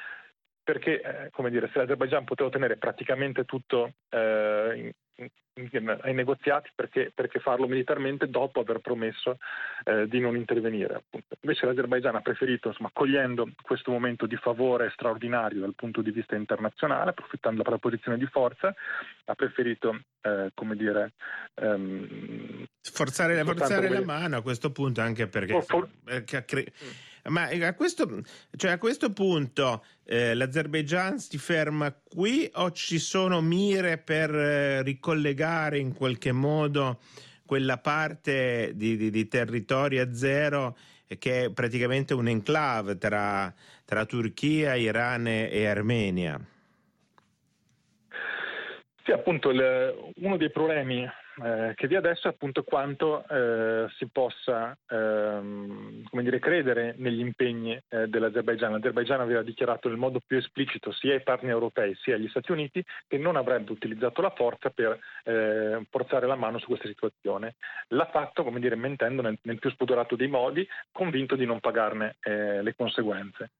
perché 0.63 1.01
eh, 1.01 1.31
come 1.31 1.51
dire, 1.51 1.69
se 1.73 1.79
l'Azerbaigian 1.79 2.25
poteva 2.25 2.49
ottenere 2.49 2.77
praticamente 2.77 3.45
tutto 3.45 3.95
eh, 4.11 4.95
in, 5.17 5.31
in, 5.55 5.99
ai 6.03 6.15
negoziati, 6.15 6.71
perché, 6.75 7.11
perché, 7.15 7.41
farlo 7.41 7.67
militarmente 7.67 8.29
dopo 8.29 8.61
aver 8.61 8.79
promesso 8.79 9.39
eh, 9.85 10.07
di 10.07 10.21
non 10.21 10.37
intervenire? 10.37 10.95
Appunto. 10.95 11.37
Invece 11.41 11.67
l'Azerbaigian 11.67 12.15
ha 12.15 12.21
preferito, 12.21 12.69
insomma, 12.69 12.91
cogliendo 12.93 13.51
questo 13.61 13.91
momento 13.91 14.27
di 14.27 14.37
favore 14.37 14.91
straordinario 14.95 15.61
dal 15.61 15.75
punto 15.75 16.01
di 16.01 16.13
vista 16.13 16.37
internazionale, 16.37 17.11
approfittando 17.11 17.63
della 17.63 17.79
posizione 17.79 18.17
di 18.17 18.27
forza, 18.27 18.73
ha 19.25 19.35
preferito, 19.35 20.01
eh, 20.23 20.51
come 20.55 20.77
dire... 20.77 21.13
Um, 21.61 22.65
forzare, 22.81 23.43
forzare 23.45 23.89
la 23.89 24.05
mano 24.05 24.37
a 24.37 24.43
questo 24.43 24.71
punto, 24.71 25.01
anche 25.01 25.27
perché... 25.27 25.53
For, 25.53 25.65
for, 25.65 25.89
perché 26.05 26.45
cre- 26.45 26.73
mm 26.73 27.11
ma 27.29 27.49
eh, 27.49 27.65
a 27.65 27.75
questo, 27.75 28.23
cioè 28.57 28.73
a 28.73 28.79
questo 28.79 29.13
punto 29.13 29.85
eh, 30.05 30.35
l'Azerbaigian 30.35 31.19
si 31.19 31.39
ferma 31.39 31.93
qui 31.93 32.51
o 32.55 32.71
ci 32.73 32.99
sono 32.99 33.41
mire 33.41 33.99
per 33.99 34.35
eh, 34.35 34.83
ricollegare 34.83 35.79
in 35.79 35.95
qualche 35.95 36.33
modo 36.33 37.01
quella 37.45 37.79
parte 37.79 38.73
di, 38.75 38.97
di, 38.97 39.11
di 39.11 39.29
territorio 39.29 40.03
a 40.03 40.15
zero 40.15 40.77
che 41.19 41.45
è 41.45 41.51
praticamente 41.51 42.15
un 42.15 42.27
enclave 42.29 42.97
tra, 42.97 43.53
tra 43.85 44.07
Turchia, 44.07 44.75
Iran 44.75 45.27
e 45.27 45.67
Armenia? 45.67 46.41
Sì, 49.05 49.11
appunto, 49.11 49.51
il, 49.51 50.13
uno 50.17 50.37
dei 50.37 50.51
problemi 50.51 51.07
eh, 51.43 51.73
che 51.75 51.87
vi 51.87 51.97
adesso 51.97 52.29
è 52.29 52.31
appunto 52.31 52.63
quanto 52.63 53.27
eh, 53.27 53.87
si 53.97 54.07
possa 54.09 54.77
ehm, 54.89 56.03
dire, 56.11 56.39
credere 56.39 56.95
negli 56.99 57.21
impegni 57.21 57.81
eh, 57.89 58.07
dell'Azerbaigian. 58.09 58.73
L'Azerbaigian 58.73 59.21
aveva 59.21 59.43
dichiarato 59.43 59.89
nel 59.89 59.97
modo 59.97 60.21
più 60.25 60.37
esplicito 60.37 60.93
sia 60.93 61.15
ai 61.15 61.23
partner 61.23 61.53
europei 61.53 61.95
sia 61.97 62.17
agli 62.17 62.29
Stati 62.29 62.53
Uniti 62.53 62.85
che 63.09 63.19
non 63.19 63.37
avrebbe 63.37 63.73
utilizzato 63.73 64.21
la 64.21 64.31
forza 64.31 64.71
per 64.71 64.99
eh, 65.25 65.87
forzare 65.89 66.27
la 66.27 66.37
mano 66.37 66.59
su 66.59 66.67
questa 66.67 66.89
situazione. 66.89 67.55
L'ha 67.89 68.09
fatto, 68.11 68.45
come 68.45 68.61
dire, 68.61 68.75
mentendo 68.75 69.23
nel, 69.23 69.39
nel 69.43 69.59
più 69.59 69.71
spudorato 69.71 70.17
dei 70.17 70.29
modi, 70.29 70.67
convinto 70.91 71.37
di 71.37 71.47
non 71.47 71.61
pagarne 71.61 72.17
eh, 72.23 72.63
le 72.63 72.75
conseguenze. 72.75 73.53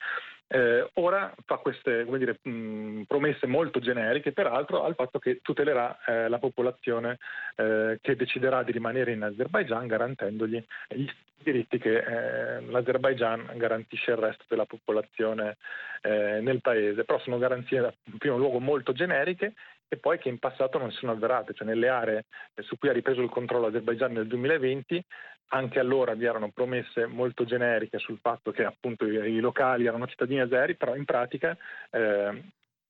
Eh, 0.55 0.87
ora 0.95 1.33
fa 1.47 1.57
queste 1.57 2.05
dire, 2.19 2.39
mh, 2.43 3.05
promesse 3.07 3.47
molto 3.47 3.81
generiche, 3.81 4.33
peraltro, 4.33 4.85
al 4.85 4.95
fatto 4.95 5.19
che 5.19 5.41
tutelerà 5.41 5.99
eh, 6.05 6.29
la 6.29 6.39
popolazione 6.39 7.17
eh, 7.57 7.99
che 8.03 8.17
deciderà 8.17 8.63
di 8.63 8.71
rimanere 8.71 9.13
in 9.13 9.23
Azerbaigian 9.23 9.87
garantendogli 9.87 10.63
gli 10.89 11.09
diritti 11.43 11.79
che 11.79 11.97
eh, 11.97 12.61
l'Azerbaigian 12.67 13.53
garantisce 13.57 14.13
al 14.13 14.19
resto 14.19 14.45
della 14.47 14.67
popolazione 14.67 15.57
eh, 16.03 16.41
nel 16.43 16.61
paese. 16.61 17.05
Però 17.05 17.19
sono 17.21 17.39
garanzie 17.39 17.95
in 18.05 18.19
primo 18.19 18.37
luogo 18.37 18.61
molto 18.61 18.93
generiche 18.93 19.55
e 19.93 19.99
poi 19.99 20.19
che 20.19 20.31
in 20.31 20.39
passato 20.39 20.79
non 20.79 20.91
si 20.91 20.97
sono 20.97 21.13
avverate, 21.13 21.53
cioè 21.53 21.67
nelle 21.67 21.91
aree 21.91 22.25
su 22.63 22.79
cui 22.79 22.89
ha 22.89 22.95
ripreso 22.95 23.21
il 23.21 23.29
controllo 23.29 23.67
l'Azerbaigian 23.67 24.13
nel 24.13 24.27
2020, 24.27 25.05
anche 25.49 25.79
allora 25.79 26.15
vi 26.15 26.25
erano 26.25 26.51
promesse 26.51 27.05
molto 27.05 27.45
generiche 27.45 27.99
sul 27.99 28.19
fatto 28.19 28.53
che 28.53 28.65
appunto 28.65 29.05
i, 29.05 29.39
locali 29.39 29.85
erano 29.85 30.07
cittadini 30.07 30.41
azeri, 30.41 30.77
però 30.77 30.95
in 30.97 31.05
pratica 31.05 31.55
eh, 31.91 32.43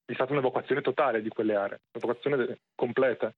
è 0.04 0.12
stata 0.12 0.30
un'evacuazione 0.30 0.80
totale 0.80 1.23
di 1.23 1.28
quelle 1.28 1.56
aree, 1.56 1.80
un'evacuazione 1.92 2.59
completa. 2.76 3.35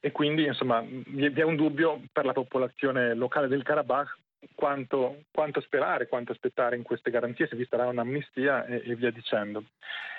E 0.00 0.10
quindi 0.10 0.46
insomma 0.46 0.82
vi 0.82 1.26
è 1.26 1.42
un 1.42 1.56
dubbio 1.56 2.04
per 2.10 2.24
la 2.24 2.32
popolazione 2.32 3.12
locale 3.12 3.48
del 3.48 3.62
Karabakh 3.62 4.16
quanto, 4.54 5.24
quanto, 5.30 5.60
sperare, 5.60 6.08
quanto 6.08 6.32
aspettare 6.32 6.76
in 6.76 6.82
queste 6.82 7.10
garanzie, 7.10 7.46
se 7.46 7.56
vi 7.56 7.66
sarà 7.68 7.86
un'amnistia 7.86 8.64
e, 8.66 8.82
e 8.84 8.94
via 8.94 9.10
dicendo. 9.10 9.64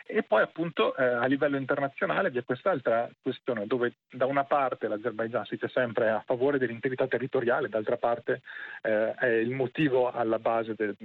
E 0.08 0.22
poi 0.24 0.44
appunto 0.44 0.96
eh, 0.96 1.04
a 1.04 1.26
livello 1.26 1.58
internazionale 1.58 2.30
vi 2.30 2.38
è 2.38 2.44
quest'altra 2.44 3.10
questione 3.22 3.66
dove 3.66 3.96
da 4.12 4.28
una 4.28 4.44
parte 4.44 4.88
l'Azerbaigian 4.88 5.46
si 5.46 5.56
dice 5.56 5.68
sempre 5.70 6.10
a 6.10 6.24
favore 6.24 6.60
dell'integrità 6.60 7.08
territoriale, 7.08 7.70
d'altra 7.70 7.98
parte 7.98 8.42
eh, 8.84 9.14
è 9.16 9.28
il 9.28 9.50
motivo 9.50 10.12
alla 10.12 10.38
base 10.38 10.76
del, 10.76 10.96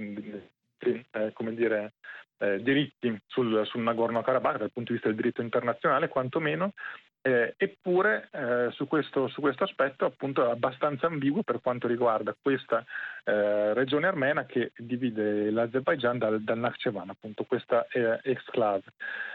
eh, 0.77 1.33
come 1.33 1.53
dire, 1.55 1.93
eh, 2.37 2.61
diritti 2.61 3.15
sul, 3.27 3.65
sul 3.65 3.81
Nagorno-Karabakh 3.81 4.57
dal 4.57 4.71
punto 4.71 4.91
di 4.91 4.93
vista 4.93 5.07
del 5.07 5.17
diritto 5.17 5.41
internazionale, 5.41 6.07
quantomeno, 6.07 6.73
eh, 7.21 7.53
eppure 7.57 8.29
eh, 8.31 8.69
su, 8.71 8.87
questo, 8.87 9.27
su, 9.27 9.41
questo, 9.41 9.63
aspetto 9.63 10.05
appunto 10.05 10.45
è 10.45 10.49
abbastanza 10.49 11.07
ambiguo 11.07 11.43
per 11.43 11.61
quanto 11.61 11.87
riguarda 11.87 12.35
questa 12.39 12.83
eh, 13.23 13.73
regione 13.73 14.07
armena 14.07 14.45
che 14.45 14.71
divide 14.77 15.51
l'Azerbaigian 15.51 16.17
dal, 16.17 16.41
dal 16.41 16.57
Nakhchivan, 16.57 17.09
appunto 17.09 17.43
questa 17.43 17.85
exclave. 18.23 18.83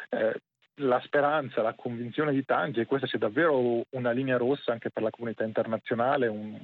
Eh, 0.08 0.40
la 0.80 1.00
speranza, 1.00 1.62
la 1.62 1.74
convinzione 1.74 2.32
di 2.32 2.44
tanti, 2.44 2.80
e 2.80 2.86
questa 2.86 3.06
sia 3.06 3.18
davvero 3.18 3.84
una 3.90 4.10
linea 4.10 4.36
rossa 4.36 4.72
anche 4.72 4.90
per 4.90 5.02
la 5.02 5.10
comunità 5.10 5.44
internazionale, 5.44 6.26
un, 6.26 6.58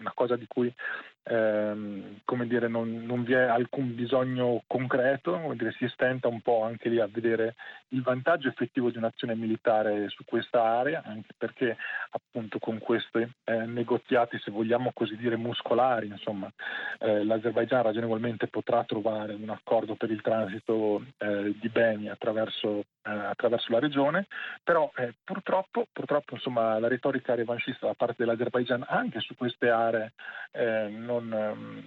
una 0.00 0.12
cosa 0.14 0.36
di 0.36 0.46
cui 0.46 0.72
ehm, 1.22 2.20
come 2.24 2.46
dire, 2.46 2.68
non, 2.68 3.04
non, 3.04 3.24
vi 3.24 3.34
è 3.34 3.42
alcun 3.42 3.94
bisogno 3.94 4.62
concreto, 4.66 5.38
come 5.38 5.56
dire, 5.56 5.72
si 5.72 5.88
stenta 5.88 6.28
un 6.28 6.40
po' 6.40 6.62
anche 6.64 6.88
lì 6.88 7.00
a 7.00 7.08
vedere 7.10 7.54
il 7.88 8.02
vantaggio 8.02 8.48
effettivo 8.48 8.90
di 8.90 8.98
un'azione 8.98 9.34
militare 9.34 10.08
su 10.08 10.24
questa 10.24 10.62
area, 10.62 11.02
anche 11.04 11.34
perché 11.36 11.76
appunto 12.10 12.58
con 12.58 12.78
questi 12.78 13.28
eh, 13.44 13.66
negoziati, 13.66 14.38
se 14.38 14.50
vogliamo 14.50 14.90
così 14.92 15.16
dire, 15.16 15.36
muscolari, 15.36 16.06
insomma, 16.06 16.50
eh, 16.98 17.24
l'Azerbaigian 17.24 17.82
ragionevolmente 17.82 18.46
potrà 18.48 18.84
trovare 18.84 19.34
un 19.34 19.50
accordo 19.50 19.94
per 19.94 20.10
il 20.10 20.20
transito 20.20 21.04
eh, 21.18 21.54
di 21.60 21.68
beni 21.68 22.08
attraverso, 22.08 22.80
eh, 23.02 23.10
attraverso, 23.10 23.72
la 23.72 23.78
regione, 23.78 24.26
però 24.62 24.90
eh, 24.96 25.14
purtroppo, 25.22 25.86
purtroppo 25.92 26.34
insomma, 26.34 26.78
la 26.78 26.88
retorica 26.88 27.34
revanchista 27.34 27.86
da 27.86 27.94
parte 27.94 28.16
dell'Azerbaigian 28.24 28.84
anche 28.88 29.20
su 29.20 29.34
queste 29.36 29.70
aree 29.70 30.12
eh, 30.52 30.88
non, 31.10 31.32
ehm, 31.32 31.86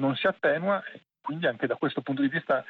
non 0.00 0.16
si 0.16 0.26
attenua, 0.26 0.82
quindi 1.20 1.46
anche 1.46 1.66
da 1.66 1.76
questo 1.76 2.00
punto 2.02 2.22
di 2.22 2.28
vista 2.28 2.64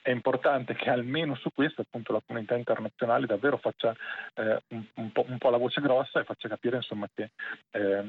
è 0.00 0.10
importante 0.10 0.74
che 0.74 0.90
almeno 0.90 1.36
su 1.36 1.50
questo 1.54 1.82
appunto 1.82 2.12
la 2.12 2.22
comunità 2.26 2.56
internazionale 2.56 3.26
davvero 3.26 3.56
faccia 3.56 3.94
eh, 4.34 4.60
un, 4.68 4.84
un, 4.94 5.12
po', 5.12 5.24
un, 5.28 5.38
po', 5.38 5.50
la 5.50 5.58
voce 5.58 5.80
grossa 5.80 6.20
e 6.20 6.24
faccia 6.24 6.48
capire 6.48 6.76
insomma, 6.76 7.08
che 7.14 7.30
eh, 7.70 8.04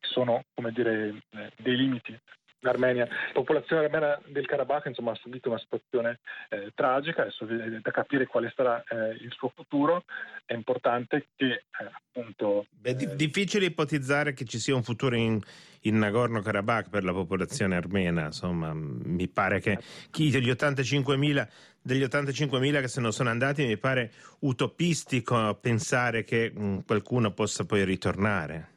sono 0.00 0.44
dire, 0.70 1.22
dei 1.56 1.76
limiti 1.76 2.18
l'Armenia. 2.62 3.06
La 3.06 3.32
popolazione 3.32 3.84
armena 3.84 4.20
del 4.26 4.46
Karabakh 4.46 4.86
insomma, 4.86 5.12
ha 5.12 5.16
subito 5.16 5.48
una 5.48 5.58
situazione 5.58 6.20
eh, 6.48 6.72
tragica, 6.74 7.22
adesso 7.22 7.44
da 7.44 7.90
capire 7.90 8.26
quale 8.26 8.52
sarà 8.54 8.82
eh, 8.88 9.16
il 9.20 9.32
suo 9.32 9.52
futuro. 9.54 10.04
È 10.44 10.54
importante 10.54 11.28
che 11.36 11.46
eh, 11.46 11.64
appunto... 11.78 12.66
È 12.80 12.94
di- 12.94 13.14
difficile 13.14 13.66
ipotizzare 13.66 14.32
che 14.32 14.44
ci 14.44 14.58
sia 14.58 14.74
un 14.74 14.82
futuro 14.82 15.14
in, 15.16 15.40
in 15.82 15.98
Nagorno-Karabakh 15.98 16.88
per 16.88 17.04
la 17.04 17.12
popolazione 17.12 17.76
armena, 17.76 18.26
insomma, 18.26 18.72
mi 18.74 19.28
pare 19.28 19.60
che 19.60 19.78
chi 20.10 20.30
degli 20.30 20.50
85.000 20.50 21.48
degli 21.84 22.02
85.000 22.02 22.80
che 22.80 22.86
se 22.86 23.00
ne 23.00 23.10
sono 23.10 23.30
andati 23.30 23.66
mi 23.66 23.76
pare 23.76 24.12
utopistico 24.40 25.58
pensare 25.60 26.22
che 26.22 26.52
mh, 26.54 26.64
mm, 26.64 26.78
qualcuno 26.86 27.32
possa 27.32 27.64
poi 27.64 27.84
ritornare. 27.84 28.68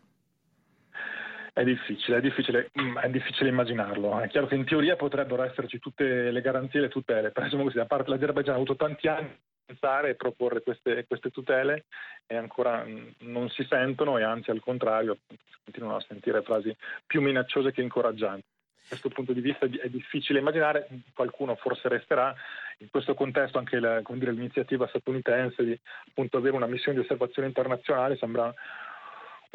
È 1.58 1.64
difficile, 1.64 2.18
è 2.18 2.20
difficile, 2.20 2.70
mm, 2.78 2.98
è 2.98 3.10
difficile, 3.10 3.48
immaginarlo. 3.48 4.20
È 4.20 4.28
chiaro 4.28 4.46
che 4.46 4.56
in 4.56 4.66
teoria 4.66 4.98
potrebbero 4.98 5.42
esserci 5.42 5.80
tutte 5.80 6.30
le 6.30 6.42
garanzie 6.42 6.80
e 6.80 6.82
le 6.82 6.90
tutele, 6.90 7.32
però 7.32 7.46
insomma 7.46 7.64
così, 7.64 7.80
a 7.80 7.86
parte 7.86 8.10
l'Azerbaigian 8.10 8.56
ha 8.56 8.58
avuto 8.58 8.76
tanti 8.76 9.08
anni 9.08 9.40
pensare 9.66 10.10
e 10.10 10.16
proporre 10.16 10.62
queste, 10.62 11.06
queste, 11.08 11.30
tutele 11.30 11.86
e 12.28 12.36
ancora 12.36 12.84
mm, 12.84 13.08
non 13.20 13.48
si 13.48 13.66
sentono 13.70 14.18
e 14.18 14.24
anzi 14.24 14.50
al 14.50 14.60
contrario 14.60 15.20
si 15.30 15.58
continuano 15.64 15.96
a 15.96 16.06
sentire 16.06 16.42
frasi 16.42 16.76
più 17.08 17.22
minacciose 17.22 17.72
che 17.72 17.82
incoraggianti. 17.82 18.44
Da 18.66 18.90
questo 18.90 19.08
punto 19.08 19.32
di 19.32 19.40
vista 19.40 19.66
è 19.66 19.88
difficile 19.88 20.40
immaginare, 20.40 20.90
qualcuno 21.14 21.56
forse 21.56 21.88
resterà, 21.88 22.36
in 22.80 22.90
questo 22.90 23.14
contesto 23.14 23.60
anche 23.60 23.80
la, 23.80 24.02
dire, 24.06 24.34
l'iniziativa 24.34 24.88
statunitense 24.88 25.64
di 25.64 25.80
appunto, 26.10 26.36
avere 26.36 26.58
una 26.58 26.68
missione 26.68 26.98
di 26.98 27.04
osservazione 27.06 27.48
internazionale 27.48 28.18
sembra 28.18 28.54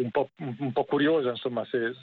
un 0.02 0.10
po', 0.10 0.30
un 0.38 0.72
po 0.72 0.84
curiosa 0.84 1.30
insomma, 1.30 1.64
se, 1.64 1.94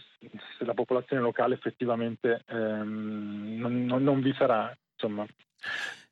se, 0.57 0.65
la 0.65 0.73
popolazione 0.73 1.21
locale 1.21 1.55
effettivamente 1.55 2.43
ehm, 2.47 3.57
non, 3.57 3.85
non, 3.85 4.03
non, 4.03 4.21
vi 4.21 4.33
sarà. 4.33 4.75
Insomma. 4.93 5.25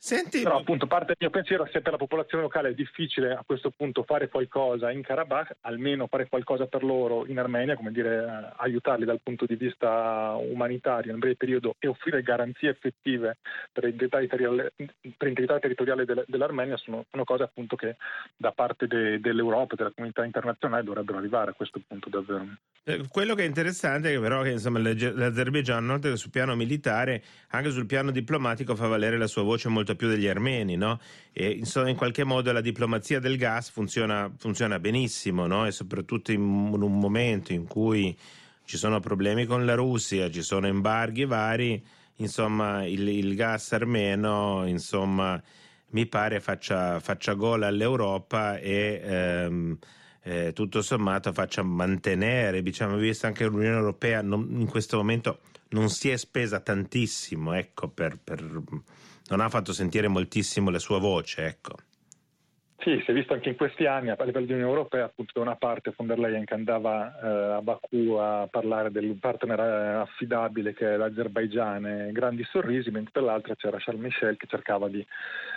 Senti... 0.05 0.43
Però 0.43 0.59
appunto 0.59 0.85
parte 0.85 1.07
del 1.07 1.15
mio 1.19 1.29
pensiero 1.31 1.67
se 1.71 1.81
per 1.81 1.93
la 1.93 1.97
popolazione 1.97 2.43
locale 2.43 2.69
è 2.69 2.73
difficile 2.75 3.33
a 3.33 3.41
questo 3.43 3.71
punto 3.75 4.03
fare 4.03 4.29
qualcosa 4.29 4.91
in 4.91 5.01
Karabakh, 5.01 5.55
almeno 5.61 6.05
fare 6.05 6.29
qualcosa 6.29 6.67
per 6.67 6.83
loro 6.83 7.25
in 7.25 7.39
Armenia, 7.39 7.75
come 7.75 7.91
dire 7.91 8.17
eh, 8.17 8.53
aiutarli 8.57 9.03
dal 9.03 9.19
punto 9.23 9.47
di 9.47 9.55
vista 9.55 10.35
umanitario 10.37 11.11
in 11.11 11.17
breve 11.17 11.37
periodo 11.37 11.73
e 11.79 11.87
offrire 11.87 12.21
garanzie 12.21 12.69
effettive 12.69 13.37
per 13.71 13.85
l'integrità 13.85 14.19
territoriale, 14.19 14.73
per 14.75 15.25
l'integrità 15.25 15.57
territoriale 15.57 16.05
del, 16.05 16.23
dell'Armenia 16.27 16.77
sono, 16.77 17.05
sono, 17.09 17.23
cose 17.23 17.41
appunto 17.41 17.75
che 17.75 17.95
da 18.37 18.51
parte 18.51 18.85
de, 18.85 19.19
dell'Europa 19.19 19.73
e 19.73 19.77
della 19.77 19.91
comunità 19.95 20.23
internazionale 20.23 20.83
dovrebbero 20.83 21.17
arrivare 21.17 21.49
a 21.49 21.53
questo 21.55 21.81
punto 21.83 22.09
davvero. 22.09 22.45
Eh, 22.83 23.01
quello 23.09 23.33
che 23.33 23.41
è 23.41 23.47
interessante 23.47 24.13
è 24.13 24.19
però 24.19 24.43
che 24.43 24.51
insomma, 24.51 24.77
l'Azerbaijan, 24.77 25.89
oltre 25.89 26.11
che 26.11 26.17
sul 26.17 26.29
piano 26.29 26.55
militare, 26.55 27.23
anche 27.49 27.71
sul 27.71 27.87
piano 27.87 28.11
diplomatico 28.11 28.75
fa 28.75 28.85
valere 28.85 29.17
la 29.17 29.25
sua 29.25 29.41
voce 29.41 29.67
molto 29.67 29.94
più 29.95 30.07
degli 30.07 30.27
armeni, 30.27 30.75
no? 30.75 30.99
E 31.31 31.49
insomma, 31.49 31.89
in 31.89 31.95
qualche 31.95 32.23
modo 32.23 32.51
la 32.51 32.61
diplomazia 32.61 33.19
del 33.19 33.37
gas 33.37 33.69
funziona, 33.69 34.31
funziona 34.37 34.79
benissimo, 34.79 35.47
no? 35.47 35.65
E 35.65 35.71
soprattutto 35.71 36.31
in 36.31 36.41
un 36.41 36.99
momento 36.99 37.53
in 37.53 37.65
cui 37.67 38.17
ci 38.65 38.77
sono 38.77 38.99
problemi 38.99 39.45
con 39.45 39.65
la 39.65 39.75
Russia, 39.75 40.29
ci 40.29 40.41
sono 40.41 40.67
embarghi 40.67 41.25
vari, 41.25 41.83
insomma, 42.17 42.85
il, 42.85 43.07
il 43.07 43.35
gas 43.35 43.71
armeno, 43.73 44.65
insomma, 44.65 45.41
mi 45.89 46.05
pare 46.07 46.39
faccia, 46.39 46.99
faccia 46.99 47.33
gola 47.33 47.67
all'Europa 47.67 48.57
e... 48.57 49.01
Ehm, 49.03 49.77
eh, 50.27 50.53
tutto 50.53 50.81
sommato 50.81 51.31
faccia 51.33 51.61
mantenere, 51.61 52.63
diciamo, 52.63 52.97
visto 52.97 53.27
anche 53.27 53.45
l'Unione 53.45 53.77
Europea 53.77 54.23
non, 54.23 54.47
in 54.57 54.65
questo 54.65 54.97
momento 54.97 55.41
non 55.69 55.89
si 55.89 56.09
è 56.09 56.17
spesa 56.17 56.59
tantissimo, 56.59 57.53
ecco, 57.53 57.89
per, 57.89 58.17
per, 58.23 58.43
non 59.29 59.39
ha 59.41 59.49
fatto 59.49 59.73
sentire 59.73 60.07
moltissimo 60.07 60.69
la 60.69 60.79
sua 60.79 60.99
voce, 60.99 61.45
ecco. 61.45 61.75
Sì, 62.85 63.01
si 63.03 63.09
è 63.09 63.13
visto 63.15 63.33
anche 63.33 63.49
in 63.49 63.55
questi 63.55 63.87
anni 63.87 64.11
a 64.11 64.23
livello 64.23 64.45
di 64.45 64.51
Unione 64.51 64.69
Europea, 64.69 65.05
appunto 65.05 65.31
da 65.33 65.41
una 65.41 65.55
parte 65.55 65.91
von 65.97 66.05
der 66.05 66.19
Leyen 66.19 66.45
che 66.45 66.53
andava 66.53 67.19
eh, 67.19 67.53
a 67.53 67.61
Baku 67.61 68.11
a 68.19 68.47
parlare 68.51 68.91
del 68.91 69.17
partner 69.19 69.59
eh, 69.59 69.93
affidabile 70.01 70.75
che 70.75 70.93
è 70.93 70.95
l'Azerbaigian 70.95 71.83
e 71.87 72.11
grandi 72.11 72.43
sorrisi, 72.43 72.91
mentre 72.91 73.19
dall'altra 73.19 73.55
c'era 73.55 73.79
Charles 73.79 74.03
Michel 74.03 74.37
che 74.37 74.45
cercava 74.45 74.87
di 74.87 75.03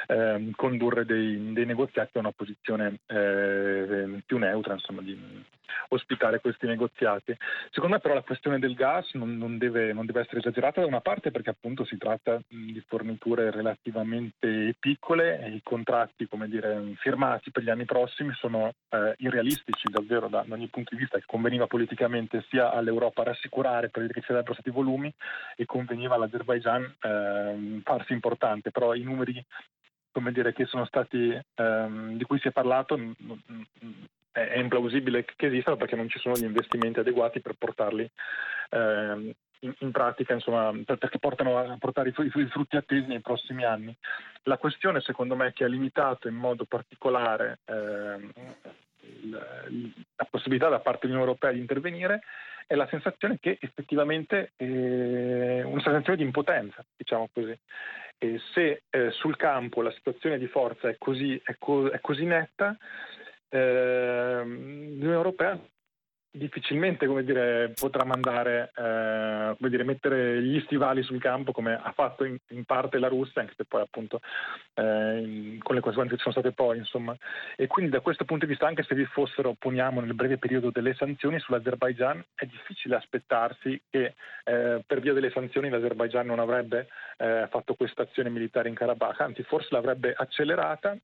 eh, 0.09 0.51
condurre 0.57 1.05
dei, 1.05 1.53
dei, 1.53 1.67
negoziati 1.67 2.17
a 2.17 2.21
una 2.21 2.33
posizione 2.33 3.01
eh, 3.07 4.23
più 4.25 4.39
neutra, 4.39 4.73
insomma, 4.73 5.03
di 5.03 5.45
ospitare 5.89 6.41
questi 6.41 6.67
negoziati. 6.67 7.37
Secondo 7.71 7.97
me 7.97 8.01
però 8.01 8.15
la 8.15 8.23
questione 8.23 8.59
del 8.59 8.75
gas 8.75 9.13
non, 9.13 9.37
non, 9.37 9.59
deve, 9.59 9.93
non 9.93 10.07
deve, 10.07 10.21
essere 10.21 10.41
esagerata 10.41 10.81
da 10.81 10.87
una 10.87 11.01
parte 11.01 11.31
perché 11.31 11.51
appunto 11.51 11.85
si 11.85 11.97
tratta 11.97 12.41
di 12.49 12.83
forniture 12.87 13.51
relativamente 13.51 14.75
piccole 14.79 15.41
e 15.41 15.51
i 15.51 15.61
contratti, 15.63 16.27
come 16.27 16.49
dire, 16.49 16.95
firmati 16.97 17.51
per 17.51 17.63
gli 17.63 17.71
anni 17.71 17.85
prossimi 17.85 18.33
sono 18.35 18.73
eh, 18.89 19.15
irrealistici 19.19 19.89
davvero 19.91 20.29
da, 20.29 20.45
da, 20.47 20.55
ogni 20.55 20.69
punto 20.69 20.95
di 20.95 21.01
vista 21.01 21.19
che 21.19 21.25
conveniva 21.27 21.67
politicamente 21.67 22.45
sia 22.49 22.73
all'Europa 22.73 23.23
rassicurare 23.23 23.89
per 23.89 24.07
che 24.09 24.21
ci 24.21 24.27
sarebbero 24.27 24.55
stati 24.55 24.71
volumi 24.71 25.13
e 25.57 25.67
conveniva 25.67 26.15
all'Azerbaijan 26.15 26.83
eh, 26.83 27.81
farsi 27.83 28.13
importante, 28.13 28.71
però 28.71 28.95
i 28.95 29.03
numeri 29.03 29.45
come 30.19 30.33
dire, 30.33 30.53
che 30.53 30.65
sono 30.65 30.85
stati, 30.85 31.41
ehm, 31.55 32.17
di 32.17 32.25
cui 32.25 32.41
si 32.41 32.49
è 32.49 32.51
parlato 32.51 32.99
è 34.33 34.59
implausibile 34.59 35.25
che 35.25 35.47
esistano 35.47 35.77
perché 35.77 35.95
non 35.95 36.09
ci 36.09 36.19
sono 36.19 36.35
gli 36.35 36.43
investimenti 36.43 36.99
adeguati 36.99 37.41
per 37.41 37.55
portarli 37.57 38.11
ehm, 38.71 39.31
in, 39.61 39.75
in, 39.79 39.91
pratica, 39.93 40.35
insomma, 40.35 40.73
perché 40.85 41.21
portano 41.21 41.57
a 41.57 41.77
portare 41.79 42.09
i, 42.09 42.15
i, 42.17 42.47
frutti 42.49 42.77
attesi 42.77 43.07
nei 43.07 43.21
prossimi 43.21 43.65
anni. 43.65 43.97
La 44.43 44.59
questione, 44.59 45.01
secondo 45.01 45.37
me, 45.37 45.53
che 45.53 45.63
ha 45.63 45.69
limitato 45.69 46.27
in 46.27 46.35
modo 46.35 46.65
particolare 46.65 47.61
ehm, 47.65 48.33
la 49.31 50.27
possibilità 50.31 50.69
da 50.69 50.81
parte 50.81 51.07
dell'Unione 51.07 51.31
Europea 51.31 51.53
di 51.53 51.61
intervenire 51.61 52.21
è 52.67 52.75
la 52.75 52.87
sensazione 52.89 53.39
che 53.41 53.57
effettivamente 53.61 54.53
è 54.57 54.63
eh, 54.65 55.63
una 55.63 55.81
sensazione 55.81 56.19
di 56.19 56.25
impotenza, 56.25 56.85
diciamo 56.97 57.29
così. 57.33 57.59
E 58.19 58.41
se 58.53 58.83
eh, 58.91 59.11
sul 59.13 59.37
campo 59.37 59.81
la 59.81 59.93
situazione 59.93 60.39
di 60.39 60.47
forza 60.49 60.89
è 60.89 60.97
così, 60.99 61.41
è 61.43 61.57
co- 61.59 61.89
è 61.89 62.01
così 62.01 62.25
netta, 62.25 62.77
eh, 63.49 64.43
l'Unione 64.45 65.15
Europea 65.15 65.59
difficilmente 66.31 67.07
dire, 67.23 67.73
potrà 67.75 68.05
mandare, 68.05 68.71
eh, 68.77 69.57
dire, 69.69 69.85
mettere 69.85 70.43
gli 70.43 70.61
stivali 70.61 71.03
sul 71.03 71.21
campo 71.21 71.53
come 71.53 71.75
ha 71.75 71.93
fatto 71.93 72.25
in, 72.25 72.37
in 72.49 72.65
parte 72.65 72.99
la 72.99 73.09
Russia, 73.09 73.41
anche 73.41 73.55
se 73.57 73.65
poi 73.65 73.83
appunto 73.83 74.21
eh, 74.75 75.19
in, 75.19 75.59
con 75.63 75.75
le 75.75 75.81
conseguenze 75.81 76.17
che 76.17 76.23
ci 76.23 76.31
sono 76.31 76.41
state 76.41 76.53
poi, 76.55 76.79
insomma. 76.79 77.17
E 77.57 77.67
quindi 77.67 77.91
da 77.91 78.01
questo 78.01 78.25
punto 78.25 78.45
di 78.45 78.51
vista, 78.51 78.67
anche 78.67 78.83
se 78.83 78.95
vi 78.95 79.05
fossero, 79.07 79.55
poniamo 79.59 80.01
nel 80.01 80.15
breve 80.15 80.39
periodo, 80.39 80.71
delle 80.71 80.95
sanzioni 80.95 81.39
sull'Azerbaigian, 81.39 82.25
è 82.35 82.45
difficile 82.45 82.97
aspettarsi 82.97 83.81
che 83.91 84.15
eh, 84.45 84.83
per 84.87 85.01
via 85.01 85.13
delle 85.13 85.31
sanzioni 85.31 85.69
l'Azerbaigian 85.69 86.27
non 86.27 86.39
avrebbe 86.39 86.89
eh, 87.17 87.47
fatto 87.51 87.75
questa 87.75 88.03
azione 88.03 88.31
militare 88.31 88.69
in 88.69 88.75
Karabakh, 88.75 89.21
anzi 89.21 89.43
forse 89.43 89.69
l'avrebbe 89.71 90.15
accelerata 90.17 90.97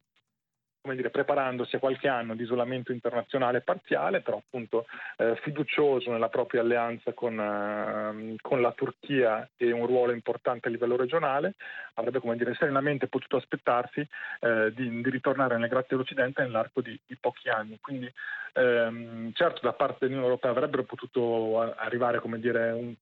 come 0.84 0.96
dire, 0.96 1.08
preparandosi 1.08 1.76
a 1.76 1.78
qualche 1.78 2.08
anno 2.08 2.34
di 2.34 2.42
isolamento 2.42 2.92
internazionale 2.92 3.62
parziale, 3.62 4.20
però 4.20 4.36
appunto 4.36 4.84
eh, 5.16 5.34
fiducioso 5.36 6.10
nella 6.10 6.28
propria 6.28 6.60
alleanza 6.60 7.14
con, 7.14 7.40
eh, 7.40 8.36
con, 8.42 8.60
la 8.60 8.70
Turchia 8.72 9.48
e 9.56 9.72
un 9.72 9.86
ruolo 9.86 10.12
importante 10.12 10.68
a 10.68 10.70
livello 10.70 10.96
regionale, 10.96 11.54
avrebbe 11.94 12.20
come 12.20 12.36
dire, 12.36 12.52
serenamente 12.52 13.06
potuto 13.06 13.38
aspettarsi 13.38 14.06
eh, 14.40 14.74
di, 14.74 15.00
di, 15.00 15.08
ritornare 15.08 15.54
nelle 15.54 15.68
grazie 15.68 15.88
dell'Occidente 15.96 16.42
nell'arco 16.42 16.82
di, 16.82 17.00
di 17.06 17.16
pochi 17.16 17.48
anni. 17.48 17.78
Quindi 17.80 18.12
ehm, 18.52 19.32
certo 19.32 19.60
da 19.62 19.72
parte 19.72 20.00
dell'Unione 20.00 20.26
Europea 20.26 20.50
avrebbero 20.50 20.82
potuto 20.82 21.60
arrivare 21.78 22.20
come 22.20 22.38
dire, 22.38 22.70
un, 22.72 22.94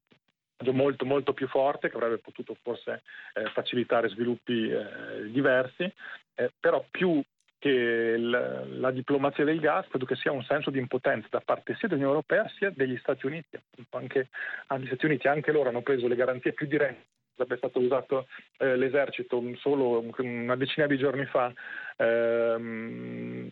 molto 0.70 1.04
molto 1.04 1.32
più 1.32 1.48
forte 1.48 1.90
che 1.90 1.96
avrebbe 1.96 2.18
potuto 2.18 2.56
forse 2.62 3.02
eh, 3.34 3.46
facilitare 3.46 4.08
sviluppi 4.08 4.70
eh, 4.70 5.28
diversi, 5.32 5.92
eh, 6.34 6.52
però 6.60 6.84
più 6.88 7.20
che 7.62 8.16
la, 8.18 8.90
diplomazia 8.90 9.44
del 9.44 9.60
gas 9.60 9.86
credo 9.86 10.04
che 10.04 10.16
sia 10.16 10.32
un 10.32 10.42
senso 10.42 10.70
di 10.70 10.80
impotenza 10.80 11.28
da 11.30 11.40
parte 11.44 11.76
sia 11.76 11.86
dell'Unione 11.86 12.16
Europea 12.16 12.50
sia 12.56 12.72
degli 12.74 12.96
Stati 12.96 13.24
Uniti. 13.24 13.56
Anche, 13.90 14.30
gli 14.78 14.86
Stati 14.86 15.06
Uniti 15.06 15.28
anche 15.28 15.52
loro 15.52 15.68
hanno 15.68 15.82
preso 15.82 16.08
le 16.08 16.16
garanzie 16.16 16.54
più 16.54 16.66
dirette 16.66 17.06
sarebbe 17.34 17.56
stato 17.56 17.78
usato 17.78 18.26
eh, 18.58 18.76
l'esercito 18.76 19.40
solo 19.56 20.04
una 20.18 20.56
decina 20.56 20.86
di 20.86 20.98
giorni 20.98 21.24
fa. 21.24 21.52
Ehm, 21.96 23.48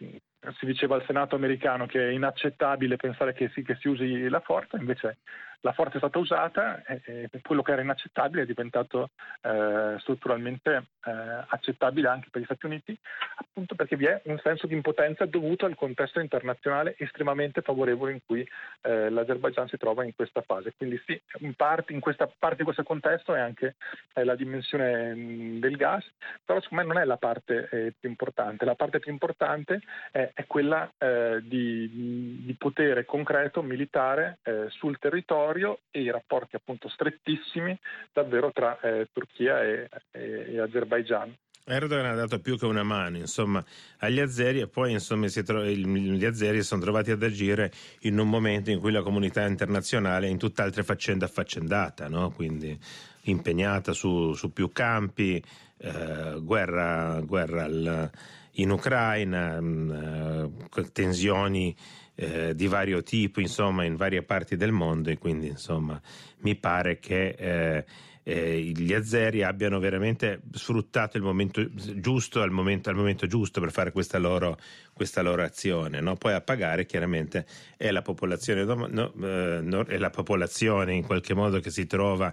si 0.58 0.66
diceva 0.66 0.96
al 0.96 1.04
Senato 1.06 1.36
americano 1.36 1.86
che 1.86 2.08
è 2.08 2.12
inaccettabile 2.12 2.96
pensare 2.96 3.32
che 3.32 3.48
si, 3.54 3.62
che 3.62 3.76
si 3.76 3.88
usi 3.88 4.28
la 4.28 4.40
forza, 4.40 4.76
invece 4.76 5.18
la 5.60 5.72
forza 5.72 5.94
è 5.94 5.98
stata 5.98 6.18
usata 6.18 6.82
e, 6.84 7.28
e 7.30 7.40
quello 7.42 7.62
che 7.62 7.72
era 7.72 7.82
inaccettabile 7.82 8.42
è 8.42 8.46
diventato 8.46 9.10
eh, 9.42 9.96
strutturalmente 9.98 10.84
eh, 11.04 11.44
accettabile 11.48 12.08
anche 12.08 12.28
per 12.30 12.40
gli 12.40 12.44
Stati 12.44 12.66
Uniti, 12.66 12.96
appunto 13.36 13.74
perché 13.74 13.96
vi 13.96 14.06
è 14.06 14.20
un 14.24 14.38
senso 14.42 14.66
di 14.66 14.74
impotenza 14.74 15.26
dovuto 15.26 15.66
al 15.66 15.74
contesto 15.74 16.20
internazionale 16.20 16.94
estremamente 16.98 17.60
favorevole 17.60 18.12
in 18.12 18.20
cui 18.24 18.46
eh, 18.82 19.10
l'Azerbaijan 19.10 19.68
si 19.68 19.76
trova 19.76 20.04
in 20.04 20.14
questa 20.14 20.40
fase. 20.42 20.72
Quindi 20.76 21.00
sì, 21.04 21.20
in 21.40 21.54
parte, 21.54 21.92
in 21.92 22.00
questa, 22.00 22.30
parte 22.38 22.58
di 22.58 22.64
questo 22.64 22.82
contesto 22.82 23.34
è 23.34 23.40
anche 23.40 23.76
la 24.14 24.34
dimensione 24.34 25.58
del 25.58 25.76
gas, 25.76 26.06
però 26.44 26.60
secondo 26.60 26.84
me 26.84 26.92
non 26.92 27.02
è 27.02 27.04
la 27.04 27.16
parte 27.16 27.68
eh, 27.70 27.94
più 27.98 28.08
importante. 28.08 28.64
La 28.64 28.74
parte 28.74 28.98
più 28.98 29.12
importante 29.12 29.80
è, 30.10 30.30
è 30.32 30.46
quella 30.46 30.90
eh, 30.98 31.40
di, 31.42 32.42
di, 32.44 32.54
potere 32.58 33.04
concreto 33.04 33.62
militare 33.62 34.38
eh, 34.42 34.66
sul 34.68 34.98
territorio 34.98 35.49
territorio 35.50 35.80
e 35.90 36.02
i 36.02 36.10
rapporti 36.10 36.56
appunto 36.56 36.88
strettissimi 36.88 37.78
davvero 38.12 38.50
tra 38.52 38.78
eh, 38.80 39.08
Turchia 39.12 39.62
e, 39.62 39.88
e, 40.12 40.54
e 40.54 40.60
Azerbaigian. 40.60 41.34
Erdogan 41.62 42.06
ha 42.06 42.14
dato 42.14 42.40
più 42.40 42.58
che 42.58 42.64
una 42.64 42.82
mano 42.82 43.18
insomma, 43.18 43.62
agli 43.98 44.18
azeri 44.18 44.60
e 44.60 44.66
poi 44.66 44.92
insomma, 44.92 45.28
tro- 45.28 45.64
gli 45.64 46.24
azeri 46.24 46.62
sono 46.62 46.80
trovati 46.80 47.10
ad 47.10 47.22
agire 47.22 47.70
in 48.00 48.18
un 48.18 48.28
momento 48.28 48.70
in 48.70 48.80
cui 48.80 48.90
la 48.90 49.02
comunità 49.02 49.46
internazionale 49.46 50.26
è 50.26 50.30
in 50.30 50.38
tutt'altre 50.38 50.82
faccende 50.82 51.26
affaccendata, 51.26 52.08
no? 52.08 52.30
quindi 52.30 52.76
impegnata 53.24 53.92
su, 53.92 54.32
su 54.32 54.52
più 54.52 54.72
campi, 54.72 55.42
eh, 55.78 56.40
guerra, 56.40 57.20
guerra 57.20 57.64
al, 57.64 58.10
in 58.52 58.70
Ucraina, 58.70 59.60
mh, 59.60 60.50
eh, 60.74 60.90
tensioni 60.92 61.76
eh, 62.20 62.54
di 62.54 62.66
vario 62.66 63.02
tipo 63.02 63.40
insomma, 63.40 63.84
in 63.84 63.96
varie 63.96 64.22
parti 64.22 64.56
del 64.56 64.72
mondo 64.72 65.08
e 65.08 65.16
quindi 65.16 65.46
insomma, 65.46 65.98
mi 66.40 66.54
pare 66.54 66.98
che 66.98 67.28
eh, 67.30 67.84
eh, 68.22 68.60
gli 68.60 68.92
azeri 68.92 69.42
abbiano 69.42 69.78
veramente 69.78 70.42
sfruttato 70.52 71.16
il 71.16 71.22
momento 71.22 71.66
giusto 71.72 72.42
al 72.42 72.50
momento, 72.50 72.90
al 72.90 72.96
momento 72.96 73.26
giusto 73.26 73.60
per 73.60 73.72
fare 73.72 73.90
questa 73.90 74.18
loro, 74.18 74.58
questa 74.92 75.22
loro 75.22 75.42
azione. 75.42 76.00
No? 76.00 76.16
Poi 76.16 76.34
a 76.34 76.42
pagare 76.42 76.84
chiaramente 76.84 77.46
è 77.78 77.90
la 77.90 78.02
popolazione, 78.02 78.64
no, 78.64 79.12
no, 79.14 79.84
è 79.84 79.96
la 79.96 80.10
popolazione 80.10 80.92
in 80.92 81.06
qualche 81.06 81.32
modo 81.32 81.58
che 81.60 81.70
si 81.70 81.86
trova 81.86 82.32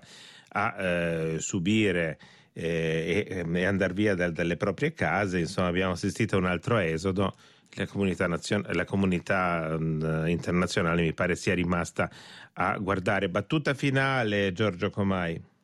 a 0.50 0.76
eh, 0.78 1.36
subire 1.40 2.18
eh, 2.52 3.26
e, 3.26 3.46
e 3.50 3.66
andare 3.66 3.94
via 3.94 4.16
da, 4.16 4.30
dalle 4.30 4.58
proprie 4.58 4.92
case. 4.92 5.40
Insomma, 5.40 5.70
abbiamo 5.70 5.94
assistito 5.94 6.36
a 6.36 6.40
un 6.40 6.46
altro 6.46 6.78
esodo 6.78 7.34
la 7.76 7.86
comunità, 7.86 8.28
nazion- 8.28 8.66
la 8.72 8.86
comunità 8.86 9.76
uh, 9.78 10.26
internazionale 10.26 11.02
mi 11.02 11.14
pare 11.14 11.36
sia 11.36 11.54
rimasta 11.54 12.10
a 12.54 12.78
guardare. 12.78 13.30
Battuta 13.30 13.74
finale, 13.74 14.52
Giorgio 14.54 14.90
Comai. 14.90 15.56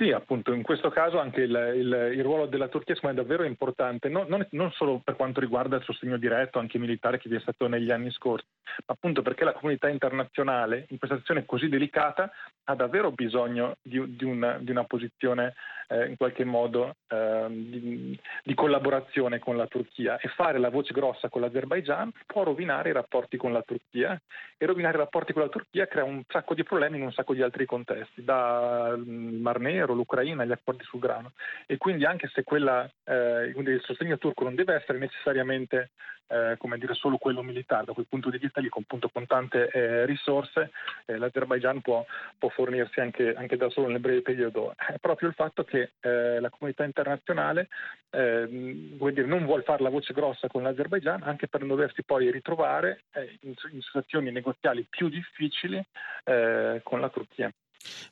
Sì, 0.00 0.12
appunto, 0.12 0.54
in 0.54 0.62
questo 0.62 0.88
caso 0.88 1.18
anche 1.18 1.42
il, 1.42 1.72
il, 1.76 2.12
il 2.14 2.22
ruolo 2.22 2.46
della 2.46 2.68
Turchia 2.68 2.94
è 2.94 3.12
davvero 3.12 3.44
importante, 3.44 4.08
non, 4.08 4.24
non, 4.28 4.46
non, 4.52 4.70
solo 4.72 4.98
per 5.04 5.14
quanto 5.14 5.40
riguarda 5.40 5.76
il 5.76 5.82
sostegno 5.84 6.16
diretto, 6.16 6.58
anche 6.58 6.78
militare 6.78 7.18
che 7.18 7.28
vi 7.28 7.36
è 7.36 7.40
stato 7.40 7.68
negli 7.68 7.90
anni 7.90 8.10
scorsi, 8.10 8.46
ma 8.86 8.94
appunto 8.94 9.20
perché 9.20 9.44
la 9.44 9.52
comunità 9.52 9.90
internazionale 9.90 10.86
in 10.88 10.96
questa 10.96 11.18
situazione 11.18 11.44
così 11.44 11.68
delicata 11.68 12.30
ha 12.64 12.74
davvero 12.74 13.10
bisogno 13.12 13.76
di, 13.82 14.16
di, 14.16 14.24
una, 14.24 14.56
di 14.58 14.70
una, 14.70 14.84
posizione 14.84 15.52
eh, 15.88 16.06
in 16.06 16.16
qualche 16.16 16.44
modo 16.44 16.94
eh, 17.06 17.46
di, 17.50 18.09
di, 18.50 18.54
collaborazione 18.54 19.38
con 19.38 19.56
la 19.56 19.66
Turchia 19.66 20.18
e 20.18 20.28
fare 20.28 20.58
la 20.58 20.70
voce 20.70 20.92
grossa 20.92 21.28
con 21.28 21.40
l'Azerbaigian 21.40 22.10
può 22.26 22.42
rovinare 22.42 22.90
i 22.90 22.92
rapporti 22.92 23.36
con 23.36 23.52
la 23.52 23.62
Turchia. 23.62 24.20
E 24.56 24.66
rovinare 24.66 24.96
i 24.96 25.00
rapporti 25.00 25.32
con 25.32 25.42
la 25.42 25.48
Turchia 25.48 25.86
crea 25.86 26.04
un 26.04 26.22
sacco 26.28 26.54
di 26.54 26.62
problemi 26.62 26.98
in 26.98 27.04
un 27.04 27.12
sacco 27.12 27.32
di 27.32 27.42
altri 27.42 27.64
contesti, 27.64 28.22
dal 28.22 29.02
Mar 29.06 29.58
Nero, 29.58 29.94
l'Ucraina, 29.94 30.44
gli 30.44 30.52
accordi 30.52 30.84
sul 30.84 31.00
grano. 31.00 31.32
E 31.66 31.78
quindi 31.78 32.04
anche 32.04 32.28
se 32.32 32.44
quella, 32.44 32.88
eh, 33.04 33.52
il 33.56 33.80
sostegno 33.82 34.18
turco 34.18 34.44
non 34.44 34.54
deve 34.54 34.74
essere 34.74 34.98
necessariamente 34.98 35.90
eh, 36.30 36.56
come 36.58 36.78
dire, 36.78 36.94
solo 36.94 37.18
quello 37.18 37.42
militare, 37.42 37.84
da 37.86 37.92
quel 37.92 38.06
punto 38.08 38.30
di 38.30 38.38
vista 38.38 38.60
lì 38.60 38.68
con, 38.68 38.84
tante 39.26 39.68
eh, 39.68 40.06
risorse 40.06 40.70
eh, 41.06 41.16
l'Azerbaigian 41.18 41.80
può, 41.80 42.04
può 42.38 42.48
fornirsi 42.48 43.00
anche, 43.00 43.34
anche, 43.34 43.56
da 43.56 43.68
solo 43.70 43.88
nel 43.88 44.00
breve 44.00 44.22
periodo. 44.22 44.74
È 44.76 44.98
proprio 45.00 45.28
il 45.28 45.34
fatto 45.34 45.64
che 45.64 45.92
eh, 46.00 46.40
la 46.40 46.50
comunità 46.50 46.84
internazionale 46.84 47.68
ehm, 48.10 49.10
dire, 49.10 49.26
non 49.26 49.44
vuole 49.44 49.62
fare 49.62 49.82
la 49.82 49.90
voce 49.90 50.12
grossa 50.12 50.48
con 50.48 50.62
l'Azerbaigian 50.62 51.22
anche 51.22 51.48
per 51.48 51.60
non 51.60 51.68
doversi 51.68 52.02
poi 52.02 52.30
ritrovare 52.30 53.04
eh, 53.12 53.38
in, 53.42 53.54
in, 53.72 53.80
situazioni 53.80 54.30
negoziali 54.30 54.86
più 54.88 55.08
difficili 55.08 55.82
eh, 56.24 56.80
con 56.82 57.00
la 57.00 57.08
Turchia. 57.08 57.52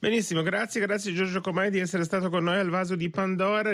Benissimo, 0.00 0.42
grazie, 0.42 0.80
grazie 0.80 1.12
Giorgio 1.12 1.40
Comai 1.40 1.70
di 1.70 1.78
essere 1.78 2.04
stato 2.04 2.30
con 2.30 2.44
noi 2.44 2.58
al 2.58 2.70
vaso 2.70 2.96
di 2.96 3.10
Pandora. 3.10 3.72